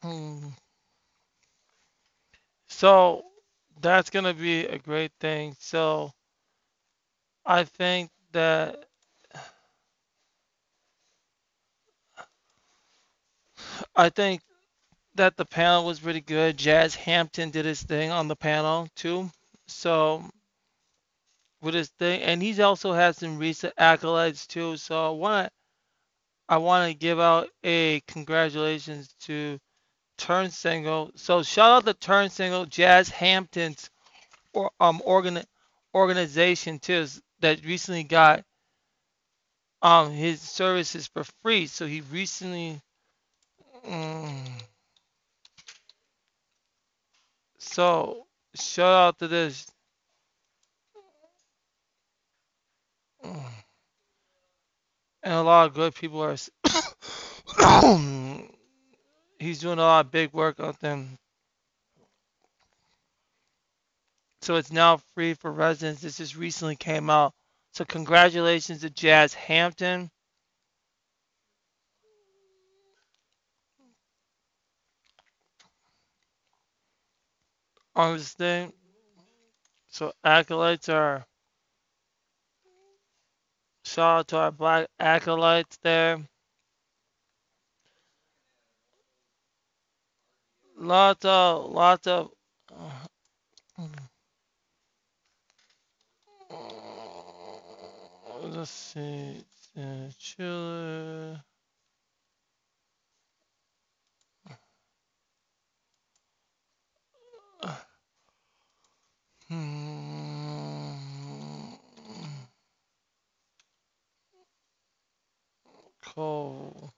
Hmm. 0.01 0.49
So 2.67 3.23
that's 3.81 4.09
going 4.09 4.25
to 4.25 4.33
be 4.33 4.65
a 4.65 4.77
great 4.79 5.11
thing. 5.19 5.55
So 5.59 6.11
I 7.45 7.63
think 7.63 8.11
that 8.31 8.85
I 13.95 14.09
think 14.09 14.41
that 15.15 15.37
the 15.37 15.45
panel 15.45 15.85
was 15.85 15.99
pretty 15.99 16.21
good. 16.21 16.57
Jazz 16.57 16.95
Hampton 16.95 17.51
did 17.51 17.65
his 17.65 17.81
thing 17.83 18.11
on 18.11 18.27
the 18.27 18.35
panel 18.35 18.87
too. 18.95 19.31
So 19.67 20.29
with 21.65 21.75
his 21.75 21.89
thing, 21.89 22.21
and 22.21 22.41
he's 22.41 22.61
also 22.61 22.93
had 22.93 23.17
some 23.17 23.39
recent 23.39 23.75
accolades 23.77 24.47
too. 24.47 24.77
So 24.77 25.07
I 25.07 25.09
want 25.09 25.51
I 26.47 26.57
want 26.57 26.91
to 26.91 26.97
give 26.97 27.19
out 27.19 27.49
a 27.63 28.01
congratulations 28.07 29.09
to 29.23 29.59
TurnSignl. 30.19 31.17
So 31.19 31.43
shout 31.43 31.71
out 31.71 31.85
to 31.85 31.93
TurnSignl, 32.07 32.69
Jazz 32.69 33.09
Hampton's 33.09 33.89
or 34.53 34.71
um 34.79 35.01
organ 35.05 35.41
organization 35.95 36.79
too 36.79 37.07
that 37.41 37.65
recently 37.65 38.03
got 38.03 38.43
um 39.81 40.11
his 40.11 40.41
services 40.41 41.07
for 41.07 41.25
free. 41.43 41.67
So 41.67 41.87
he 41.87 42.01
recently 42.01 42.79
mm, 43.87 44.47
so 47.59 48.27
shout 48.55 48.93
out 48.93 49.19
to 49.19 49.27
this 49.27 49.67
and 55.23 55.33
a 55.33 55.41
lot 55.41 55.67
of 55.67 55.73
good 55.73 55.95
people 55.95 56.21
are. 56.21 56.35
he's 59.39 59.59
doing 59.59 59.79
a 59.79 59.81
lot 59.81 60.05
of 60.05 60.11
big 60.11 60.33
work 60.33 60.59
out 60.59 60.79
them. 60.79 61.17
So 64.41 64.55
it's 64.55 64.71
now 64.71 64.97
free 65.15 65.33
for 65.33 65.51
residents. 65.51 66.01
This 66.01 66.17
just 66.17 66.35
recently 66.35 66.75
came 66.75 67.09
out. 67.09 67.33
So 67.73 67.83
congratulations 67.83 68.81
to 68.81 68.91
Jazz 68.91 69.33
Hampton. 69.33 70.11
On 77.95 78.17
this 78.17 78.33
thing. 78.33 78.71
So 79.89 80.11
acolytes 80.23 80.89
are 80.89 81.25
Shout 83.85 84.19
out 84.19 84.27
to 84.29 84.37
our 84.37 84.51
black 84.51 84.87
acolytes 84.99 85.77
there. 85.83 86.19
Lots 90.77 91.23
of, 91.23 91.71
lots 91.71 92.07
of. 92.07 92.31
Uh, 92.71 93.87
let's 98.41 98.71
see. 98.71 99.43
Uh, 99.77 100.09
Chile. 100.17 101.37
Hmm. 109.47 110.34
Cool. 116.15 116.93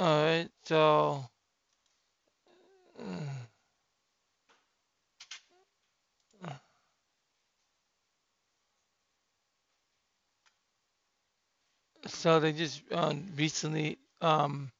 Alright, 0.00 0.50
so. 0.64 1.24
So 12.06 12.40
they 12.40 12.52
just 12.52 12.82
um, 12.92 13.26
recently, 13.36 13.98
um, 14.20 14.70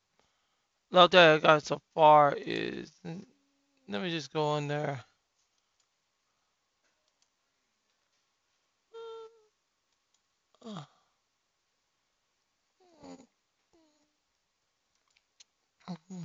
not 0.90 1.10
that 1.12 1.36
I 1.36 1.38
got 1.38 1.62
so 1.64 1.80
far 1.94 2.34
is, 2.36 2.92
let 3.88 4.02
me 4.02 4.10
just 4.10 4.32
go 4.32 4.56
in 4.56 4.68
there. 4.68 5.04
Mm-hmm. 15.88 16.24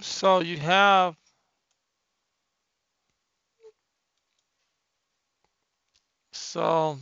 So 0.00 0.40
you 0.40 0.58
have 0.58 1.16
so 6.32 6.98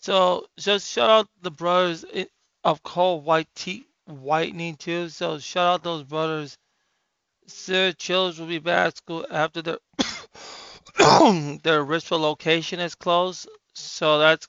so 0.00 0.46
just 0.58 0.90
shout 0.90 1.10
out 1.10 1.28
the 1.42 1.50
brothers 1.50 2.04
eh, 2.12 2.26
of 2.64 2.82
Cold 2.82 3.24
White 3.24 3.48
Teeth 3.54 3.86
Whitening 4.06 4.76
too. 4.76 5.08
So 5.10 5.38
shout 5.38 5.74
out 5.74 5.84
those 5.84 6.04
brothers 6.04 6.58
Sir 7.48 7.92
Chills 7.92 8.38
will 8.38 8.46
be 8.46 8.58
back 8.58 8.88
at 8.88 8.96
school 8.98 9.26
after 9.30 9.62
the 9.62 9.80
their 11.62 11.84
Richville 11.84 12.20
location 12.20 12.80
is 12.80 12.94
closed, 12.94 13.48
so 13.74 14.18
that's 14.18 14.48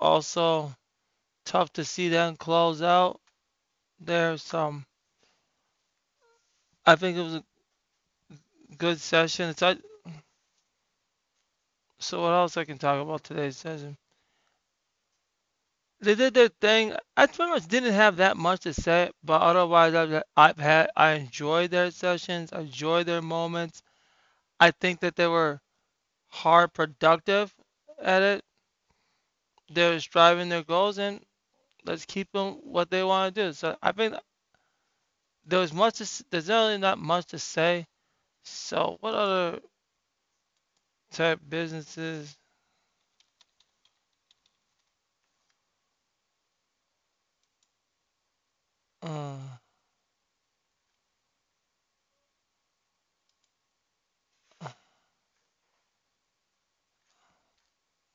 also 0.00 0.74
tough 1.44 1.72
to 1.74 1.84
see 1.84 2.08
them 2.08 2.36
close 2.36 2.82
out. 2.82 3.20
There's 4.00 4.42
some, 4.42 4.86
I 6.86 6.96
think 6.96 7.18
it 7.18 7.22
was 7.22 7.34
a 7.36 7.44
good 8.78 9.00
session. 9.00 9.50
It's, 9.50 9.62
I, 9.62 9.76
so 11.98 12.22
what 12.22 12.32
else 12.32 12.56
I 12.56 12.64
can 12.64 12.78
talk 12.78 13.02
about 13.02 13.24
today's 13.24 13.56
session? 13.58 13.96
They 16.00 16.16
did 16.16 16.34
their 16.34 16.48
thing. 16.48 16.96
I 17.16 17.26
pretty 17.28 17.52
much 17.52 17.68
didn't 17.68 17.92
have 17.92 18.16
that 18.16 18.36
much 18.36 18.62
to 18.62 18.74
say, 18.74 19.12
but 19.22 19.40
otherwise 19.40 19.94
I've, 19.94 20.24
I've 20.36 20.58
had 20.58 20.90
I 20.96 21.12
enjoyed 21.12 21.70
their 21.70 21.92
sessions. 21.92 22.52
I 22.52 22.62
enjoyed 22.62 23.06
their 23.06 23.22
moments. 23.22 23.80
I 24.60 24.72
think 24.72 25.00
that 25.00 25.16
they 25.16 25.28
were 25.28 25.60
hard 26.28 26.74
productive 26.74 27.54
at 28.00 28.22
it. 28.22 28.44
They're 29.70 29.98
striving 29.98 30.50
their 30.50 30.62
goals 30.62 30.98
and 30.98 31.24
let's 31.84 32.04
keep 32.06 32.32
them 32.32 32.54
what 32.64 32.90
they 32.90 33.04
want 33.04 33.34
to 33.34 33.44
do. 33.46 33.52
So 33.54 33.78
I 33.82 33.92
think 33.92 34.14
there 35.44 35.58
was 35.58 35.72
much 35.72 35.96
to, 35.98 36.24
there's 36.30 36.48
really 36.48 36.78
not 36.78 36.96
much 36.98 37.26
to 37.26 37.40
say. 37.40 37.88
So 38.44 38.98
what 39.00 39.14
other 39.14 39.60
type 41.10 41.40
businesses? 41.46 42.37
Uh, 49.02 49.38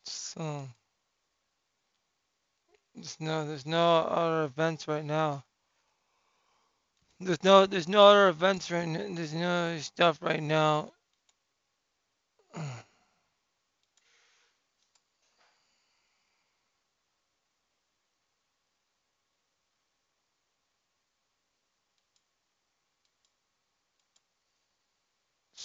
so 0.05 0.67
there's 2.95 3.17
no 3.19 3.47
there's 3.47 3.65
no 3.65 3.99
other 3.99 4.45
events 4.45 4.87
right 4.87 5.05
now. 5.05 5.43
There's 7.19 7.43
no 7.43 7.65
there's 7.67 7.87
no 7.89 8.07
other 8.07 8.29
events 8.29 8.71
right 8.71 8.87
now. 8.87 9.05
There's 9.15 9.33
no 9.33 9.77
stuff 9.79 10.19
right 10.21 10.43
now. 10.43 10.91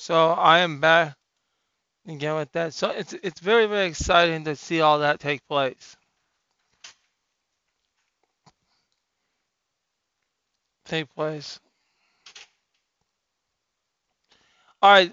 So 0.09 0.31
I 0.31 0.61
am 0.61 0.81
back 0.81 1.15
again 2.07 2.37
with 2.37 2.51
that. 2.53 2.73
So 2.73 2.89
it's 2.89 3.13
it's 3.23 3.41
very 3.41 3.67
very 3.67 3.89
exciting 3.89 4.43
to 4.45 4.57
see 4.57 4.81
all 4.81 5.01
that 5.01 5.21
take 5.21 5.47
place. 5.47 5.99
Take 10.87 11.15
place. 11.15 11.61
All 14.81 14.93
right. 14.93 15.13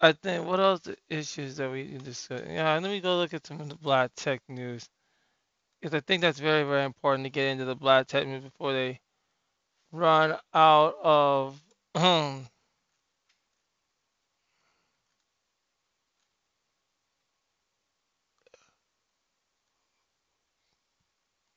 I 0.00 0.10
think 0.10 0.44
what 0.48 0.58
else 0.58 0.80
the 0.80 0.96
issues 1.08 1.56
that 1.58 1.70
we 1.70 1.96
discussed? 1.98 2.46
Yeah, 2.48 2.74
let 2.74 2.82
me 2.82 2.98
go 2.98 3.18
look 3.18 3.34
at 3.34 3.46
some 3.46 3.60
of 3.60 3.68
the 3.68 3.76
Black 3.76 4.10
Tech 4.16 4.40
news 4.48 4.88
because 5.80 5.94
I 5.94 6.00
think 6.00 6.22
that's 6.22 6.40
very 6.40 6.64
very 6.64 6.82
important 6.82 7.24
to 7.24 7.30
get 7.30 7.46
into 7.52 7.66
the 7.66 7.76
Black 7.76 8.08
Tech 8.08 8.26
news 8.26 8.42
before 8.42 8.72
they 8.72 8.98
run 9.92 10.36
out 10.52 10.96
of. 11.04 11.62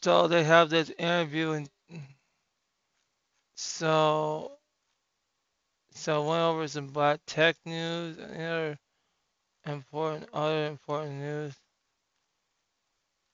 so 0.07 0.25
they 0.29 0.45
have 0.45 0.69
this 0.69 0.89
interview 0.91 1.51
and 1.51 1.69
so 3.55 4.53
so 5.91 6.23
went 6.29 6.41
over 6.43 6.65
some 6.69 6.87
Black 6.87 7.19
Tech 7.27 7.57
news 7.65 8.17
and 8.17 8.41
other 8.41 8.79
important 9.65 10.29
other 10.33 10.67
important 10.67 11.15
news. 11.15 11.55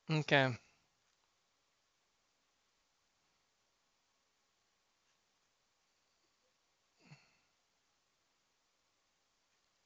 Okay. 0.09 0.57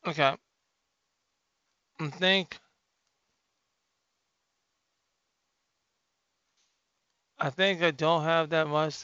Okay. 0.07 0.35
I 1.99 2.07
think 2.07 2.57
I 7.39 7.49
think 7.49 7.83
I 7.83 7.91
don't 7.91 8.23
have 8.23 8.49
that 8.49 8.67
much 8.67 9.03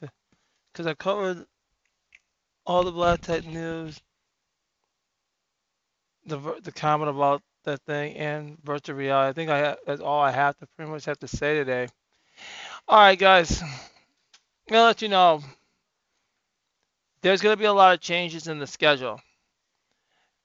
because 0.72 0.88
I 0.88 0.94
covered 0.96 1.46
all 2.66 2.84
the 2.84 2.92
Black 2.92 3.22
Tech 3.22 3.46
news, 3.46 4.02
the 6.26 6.40
the 6.64 6.72
comment 6.72 7.10
about 7.10 7.42
that 7.66 7.82
thing, 7.82 8.16
and 8.16 8.58
virtual 8.64 8.96
reality. 8.96 9.30
I 9.30 9.34
think 9.34 9.52
I 9.52 9.70
ha- 9.70 9.76
that's 9.86 10.02
all 10.02 10.22
I 10.22 10.32
have 10.32 10.58
to 10.58 10.68
pretty 10.76 10.92
much 10.92 11.06
have 11.06 11.20
to 11.20 11.28
say 11.28 11.56
today. 11.56 11.88
All 12.88 13.00
right, 13.00 13.20
guys. 13.20 13.62
I'm 13.62 13.70
gonna 14.70 14.86
let 14.86 15.02
you 15.02 15.10
know 15.10 15.42
there's 17.22 17.42
gonna 17.42 17.58
be 17.58 17.66
a 17.66 17.74
lot 17.74 17.94
of 17.94 18.00
changes 18.02 18.48
in 18.48 18.60
the 18.60 18.68
schedule 18.68 19.20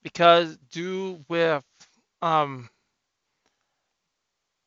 because 0.03 0.57
due 0.71 1.23
with 1.27 1.63
um 2.21 2.69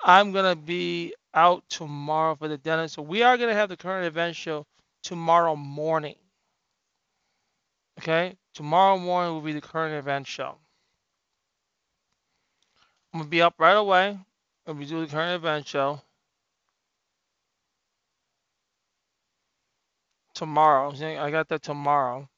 I'm 0.04 0.32
gonna 0.32 0.56
be 0.56 1.14
out 1.34 1.64
tomorrow 1.70 2.36
for 2.36 2.48
the 2.48 2.58
dentist, 2.58 2.94
so 2.96 3.02
we 3.02 3.22
are 3.22 3.36
gonna 3.38 3.54
have 3.54 3.68
the 3.68 3.76
current 3.76 4.06
event 4.06 4.36
show 4.36 4.66
tomorrow 5.02 5.56
morning. 5.56 6.16
Okay, 8.00 8.36
tomorrow 8.54 8.98
morning 8.98 9.34
will 9.34 9.42
be 9.42 9.52
the 9.52 9.60
current 9.60 9.94
event 9.94 10.26
show. 10.26 10.56
I'm 13.12 13.20
gonna 13.20 13.30
be 13.30 13.42
up 13.42 13.54
right 13.58 13.76
away. 13.76 14.18
and 14.66 14.78
we 14.78 14.86
do 14.86 15.00
the 15.04 15.12
current 15.12 15.34
event 15.34 15.66
show 15.68 16.00
tomorrow. 20.34 20.92
I 21.20 21.30
got 21.30 21.48
that 21.50 21.62
tomorrow, 21.62 22.28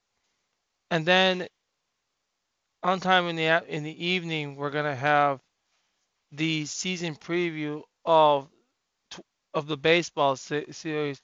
and 0.90 1.06
then 1.06 1.48
on 2.82 3.00
time 3.00 3.28
in 3.28 3.36
the 3.36 3.64
in 3.68 3.84
the 3.84 4.06
evening 4.06 4.56
we're 4.56 4.70
gonna 4.70 4.96
have 4.96 5.40
the 6.36 6.66
season 6.66 7.14
preview 7.14 7.82
of 8.04 8.48
of 9.52 9.66
the 9.66 9.76
baseball 9.76 10.36
se- 10.36 10.72
series. 10.72 11.20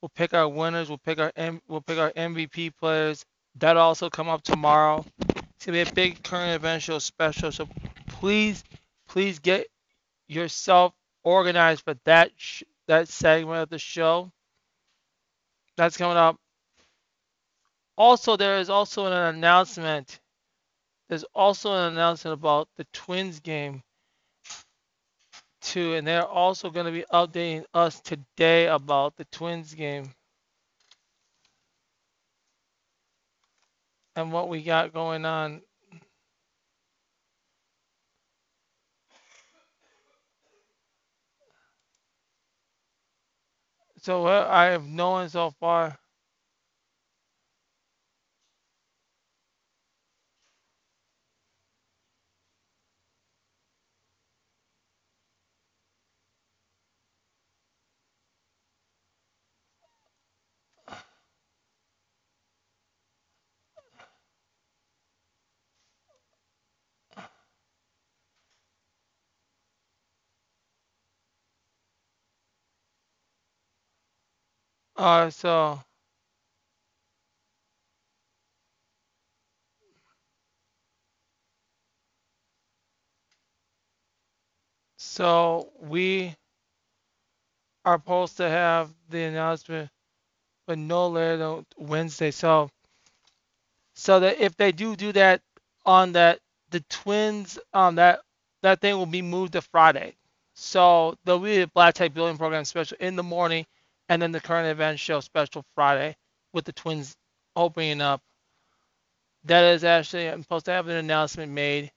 We'll 0.00 0.10
pick 0.10 0.34
our 0.34 0.48
winners. 0.48 0.88
We'll 0.88 0.98
pick 0.98 1.18
our 1.18 1.32
we'll 1.68 1.80
pick 1.80 1.98
our 1.98 2.12
MVP 2.12 2.76
players. 2.76 3.24
That 3.56 3.76
also 3.76 4.10
come 4.10 4.28
up 4.28 4.42
tomorrow. 4.42 5.04
It's 5.28 5.66
gonna 5.66 5.84
be 5.84 5.90
a 5.90 5.94
big 5.94 6.22
current 6.22 6.54
event 6.54 6.82
show 6.82 6.98
special. 6.98 7.52
So 7.52 7.68
please, 8.08 8.64
please 9.08 9.38
get 9.38 9.66
yourself 10.28 10.92
organized 11.24 11.84
for 11.84 11.94
that 12.04 12.32
sh- 12.36 12.64
that 12.88 13.08
segment 13.08 13.62
of 13.62 13.68
the 13.70 13.78
show. 13.78 14.30
That's 15.76 15.96
coming 15.96 16.16
up. 16.16 16.36
Also, 17.96 18.36
there 18.36 18.58
is 18.58 18.68
also 18.70 19.06
an 19.06 19.12
announcement. 19.12 20.20
There's 21.08 21.24
also 21.34 21.72
an 21.74 21.92
announcement 21.92 22.34
about 22.34 22.68
the 22.76 22.84
Twins 22.92 23.40
game 23.40 23.82
too, 25.62 25.94
and 25.94 26.06
they're 26.06 26.26
also 26.26 26.70
going 26.70 26.86
to 26.86 26.92
be 26.92 27.06
updating 27.12 27.64
us 27.74 28.00
today 28.00 28.68
about 28.68 29.16
the 29.16 29.26
Twins 29.26 29.74
game 29.74 30.12
and 34.16 34.32
what 34.32 34.48
we 34.48 34.62
got 34.62 34.92
going 34.92 35.24
on. 35.26 35.62
So 44.02 44.22
what 44.24 44.48
I 44.48 44.66
have 44.66 44.86
known 44.86 45.28
so 45.30 45.52
far. 45.60 45.98
Uh, 75.02 75.30
so 75.30 75.80
So 84.98 85.70
we 85.80 86.34
are 87.84 87.96
supposed 87.98 88.38
to 88.38 88.48
have 88.48 88.90
the 89.10 89.24
announcement, 89.24 89.90
but 90.66 90.78
no 90.78 91.08
later 91.08 91.38
than 91.38 91.66
Wednesday. 91.78 92.30
So 92.32 92.70
so 93.94 94.20
that 94.20 94.40
if 94.40 94.56
they 94.56 94.72
do 94.72 94.96
do 94.96 95.12
that 95.12 95.42
on 95.86 96.12
that 96.12 96.40
the 96.70 96.80
twins 96.90 97.58
um 97.74 97.96
that 97.96 98.20
that 98.62 98.80
thing 98.80 98.96
will 98.96 99.06
be 99.06 99.22
moved 99.22 99.54
to 99.54 99.62
Friday. 99.62 100.14
So 100.54 101.16
there'll 101.24 101.40
be 101.40 101.60
a 101.62 101.66
Black 101.68 101.94
Tech 101.94 102.14
Building 102.14 102.38
Program 102.38 102.64
special 102.64 102.98
in 103.00 103.16
the 103.16 103.22
morning, 103.24 103.66
and 104.12 104.20
then 104.20 104.30
the 104.30 104.40
current 104.40 104.68
event 104.68 105.00
show 105.00 105.20
special 105.20 105.64
Friday 105.74 106.14
with 106.52 106.66
the 106.66 106.72
twins 106.74 107.16
opening 107.56 108.02
up. 108.02 108.20
That 109.44 109.72
is 109.72 109.84
actually 109.84 110.28
I'm 110.28 110.42
supposed 110.42 110.66
to 110.66 110.72
have 110.72 110.86
an 110.88 110.96
announcement 110.96 111.50
made 111.50 111.90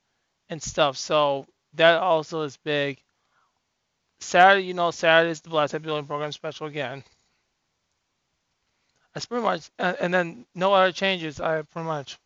and 0.47 0.63
stuff. 0.63 0.95
So 0.95 1.45
that 1.73 2.01
also 2.01 2.43
is 2.43 2.57
big. 2.63 3.01
Saturday, 4.21 4.65
you 4.65 4.73
know, 4.73 4.91
Saturday 4.91 5.31
is 5.31 5.41
the 5.41 5.67
Tech 5.67 5.81
Building 5.81 6.05
Program 6.05 6.31
special 6.31 6.67
again. 6.67 7.03
That's 9.13 9.25
pretty 9.25 9.43
much, 9.43 9.69
and, 9.77 9.97
and 9.99 10.13
then 10.13 10.45
no 10.55 10.73
other 10.73 10.93
changes. 10.93 11.41
I 11.41 11.63
pretty 11.63 11.85
much, 11.85 12.17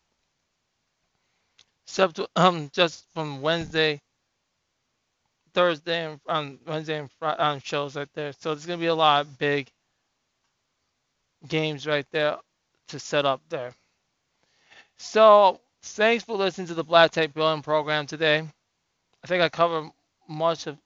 except 1.88 2.18
to, 2.18 2.30
um 2.36 2.70
just 2.74 3.06
from 3.16 3.42
Wednesday, 3.42 4.02
Thursday, 5.56 6.12
and 6.12 6.20
um 6.30 6.60
Wednesday 6.68 7.00
and 7.00 7.10
Friday 7.18 7.40
um, 7.40 7.60
shows 7.60 7.96
right 7.96 8.08
there. 8.14 8.34
So 8.34 8.54
there's 8.54 8.68
gonna 8.68 8.78
be 8.78 8.86
a 8.86 8.94
lot 8.96 9.26
big 9.40 9.68
games 11.48 11.88
right 11.88 12.06
there 12.12 12.38
to 12.90 13.00
set 13.00 13.26
up 13.26 13.42
there. 13.50 13.74
So 14.98 15.60
thanks 15.82 16.24
for 16.24 16.36
listening 16.36 16.68
to 16.68 16.74
the 16.74 16.84
Black 16.84 17.12
Tech 17.12 17.34
Building 17.34 17.62
Program 17.62 18.06
today. 18.06 18.48
I 19.24 19.28
think 19.28 19.42
I 19.42 19.50
covered 19.50 19.92
much 20.28 20.68
of 20.68 20.78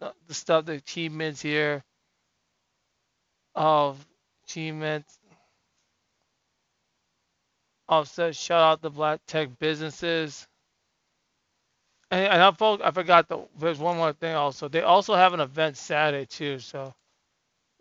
the 0.00 0.34
stuff, 0.34 0.66
the 0.66 0.72
achievements 0.72 1.40
here 1.40 1.82
of 3.54 4.04
achievements. 4.44 5.18
Also, 7.88 8.32
shout 8.32 8.62
out 8.62 8.82
the 8.82 8.90
Black 8.90 9.20
Tech 9.26 9.58
businesses. 9.58 10.46
And, 12.10 12.26
and 12.26 12.42
I, 12.42 12.78
I 12.84 12.90
forgot 12.90 13.28
the, 13.28 13.40
there's 13.58 13.78
one 13.78 13.96
more 13.96 14.12
thing 14.12 14.34
also. 14.34 14.68
They 14.68 14.82
also 14.82 15.14
have 15.14 15.34
an 15.34 15.40
event 15.40 15.76
Saturday 15.76 16.26
too. 16.26 16.58
So, 16.58 16.94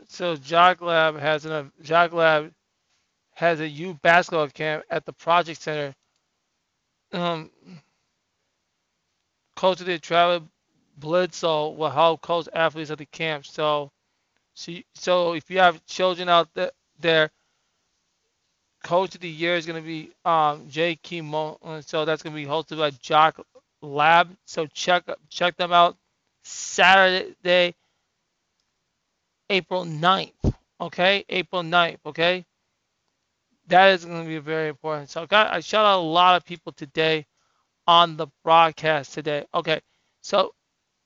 so 0.07 0.35
Jock 0.35 0.81
Lab 0.81 1.17
has 1.19 1.45
an 1.45 1.51
a 1.51 1.83
Jock 1.83 2.13
Lab 2.13 2.51
has 3.35 3.59
a 3.59 3.67
youth 3.67 4.01
basketball 4.01 4.47
camp 4.49 4.83
at 4.89 5.05
the 5.05 5.13
Project 5.13 5.61
Center. 5.61 5.95
Um, 7.13 7.49
the 9.55 9.99
Travel 10.01 10.47
Bledsoe 10.97 11.69
will 11.69 11.89
help 11.89 12.21
coach 12.21 12.47
athletes 12.53 12.91
at 12.91 12.97
the 12.97 13.05
camp. 13.05 13.45
So, 13.45 13.91
so, 14.53 14.73
so 14.95 15.33
if 15.33 15.49
you 15.49 15.59
have 15.59 15.85
children 15.85 16.29
out 16.29 16.49
there, 16.99 17.29
coach 18.83 19.15
of 19.15 19.21
the 19.21 19.29
year 19.29 19.55
is 19.55 19.65
going 19.65 19.81
to 19.81 19.87
be 19.87 20.11
um, 20.25 20.67
Jay 20.69 20.95
Kimo. 20.95 21.81
So 21.85 22.05
that's 22.05 22.23
going 22.23 22.35
to 22.35 22.41
be 22.41 22.47
hosted 22.47 22.77
by 22.77 22.91
Jock 22.91 23.45
Lab. 23.81 24.35
So 24.45 24.65
check 24.67 25.03
check 25.29 25.57
them 25.57 25.71
out 25.73 25.97
Saturday, 26.43 27.75
April 29.51 29.83
9th. 29.83 30.53
Okay, 30.79 31.25
April 31.27 31.61
9th. 31.61 31.97
Okay, 32.05 32.45
that 33.67 33.89
is 33.89 34.05
going 34.05 34.23
to 34.23 34.27
be 34.27 34.37
very 34.37 34.69
important. 34.69 35.09
So 35.09 35.23
I 35.23 35.25
got 35.25 35.53
I 35.53 35.59
shout 35.59 35.85
out 35.85 35.99
a 35.99 36.01
lot 36.01 36.37
of 36.37 36.45
people 36.45 36.71
today 36.71 37.25
on 37.85 38.15
the 38.15 38.27
broadcast 38.43 39.13
today. 39.13 39.45
Okay, 39.53 39.81
so 40.21 40.53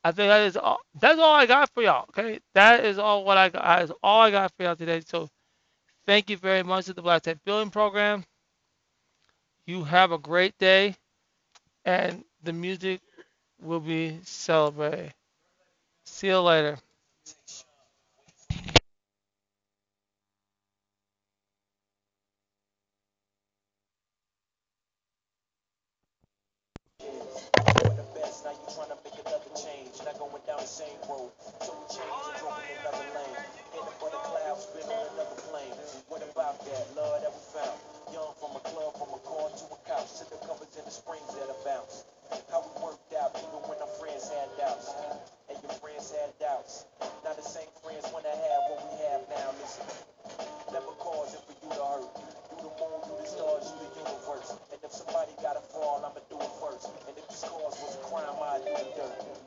I 0.04 0.12
think 0.12 0.30
that 0.30 0.42
is 0.46 0.58
all. 0.58 0.80
That's 1.00 1.20
all 1.20 1.34
I 1.34 1.48
got 1.48 1.72
for 1.74 1.82
y'all. 1.82 2.06
Okay, 2.10 2.40
that 2.54 2.86
is 2.86 3.00
all 3.00 3.26
what 3.26 3.38
I 3.38 3.50
got. 3.50 3.64
That 3.64 3.84
is 3.84 3.92
all 4.04 4.22
I 4.22 4.30
got 4.30 4.52
for 4.56 4.64
y'all 4.64 4.76
today. 4.76 5.02
So 5.06 5.28
thank 6.06 6.30
you 6.30 6.38
very 6.38 6.62
much 6.62 6.86
to 6.86 6.94
the 6.94 7.02
Black 7.02 7.24
Tech 7.24 7.38
Building 7.46 7.72
Program. 7.72 8.24
You 9.66 9.84
have 9.84 10.12
a 10.12 10.20
great 10.20 10.56
day, 10.60 10.96
and 11.84 12.24
the 12.44 12.54
music 12.54 13.02
will 13.60 13.80
be 13.80 14.20
celebrated. 14.24 15.14
See 16.06 16.28
you 16.28 16.40
later. 16.40 16.78
that 30.66 30.74
same 30.74 30.98
road. 31.06 31.30
Don't 31.62 31.86
change, 31.94 32.26
drove 32.42 32.58
in 32.66 32.74
another 32.82 33.06
lane. 33.14 33.38
in 33.78 33.86
the 33.86 33.94
on 34.02 34.18
clouds, 34.26 34.66
been 34.74 34.90
on 34.90 35.06
another 35.14 35.38
plane. 35.46 35.78
What 36.10 36.26
about 36.26 36.58
that 36.66 36.86
love 36.98 37.22
that 37.22 37.30
we 37.30 37.42
found? 37.54 37.78
Young 38.10 38.34
from 38.42 38.58
a 38.58 38.62
club, 38.66 38.98
from 38.98 39.14
a 39.14 39.22
car 39.30 39.46
to 39.46 39.66
a 39.70 39.80
couch, 39.86 40.10
to 40.18 40.26
the 40.26 40.42
covers 40.42 40.74
and 40.74 40.90
the 40.90 40.90
springs 40.90 41.30
that 41.38 41.54
are 41.54 41.62
bounced. 41.62 42.10
How 42.50 42.66
we 42.66 42.74
worked 42.82 43.14
out, 43.14 43.38
even 43.38 43.62
when 43.70 43.78
our 43.78 43.94
friends 44.02 44.26
had 44.34 44.50
doubts. 44.58 44.90
And 45.54 45.58
your 45.62 45.76
friends 45.78 46.10
had 46.18 46.34
doubts. 46.42 46.90
Not 47.22 47.38
the 47.38 47.46
same 47.46 47.70
friends 47.86 48.10
when 48.10 48.26
I 48.26 48.34
have 48.34 48.62
what 48.74 48.82
we 48.90 49.06
have 49.06 49.22
now. 49.30 49.54
Listen, 49.62 49.86
never 50.74 50.98
cause 50.98 51.38
it 51.38 51.46
for 51.46 51.54
you 51.62 51.70
to 51.78 51.86
hurt. 51.94 52.10
You 52.58 52.58
the 52.66 52.74
moon, 52.82 52.98
you 53.06 53.14
the 53.22 53.28
stars, 53.30 53.70
you 53.70 53.86
the 53.86 54.02
universe. 54.02 54.50
And 54.74 54.82
if 54.82 54.90
somebody 54.98 55.30
gotta 55.46 55.62
fall, 55.62 56.02
I'ma 56.02 56.26
do 56.26 56.42
it 56.42 56.54
first. 56.58 56.90
And 57.06 57.14
if 57.14 57.30
this 57.30 57.46
cause 57.46 57.78
was 57.78 57.94
a 57.94 58.04
crime, 58.10 58.34
I'd 58.34 58.66
do 58.66 58.74
the 58.74 58.90
dirt. 58.98 59.45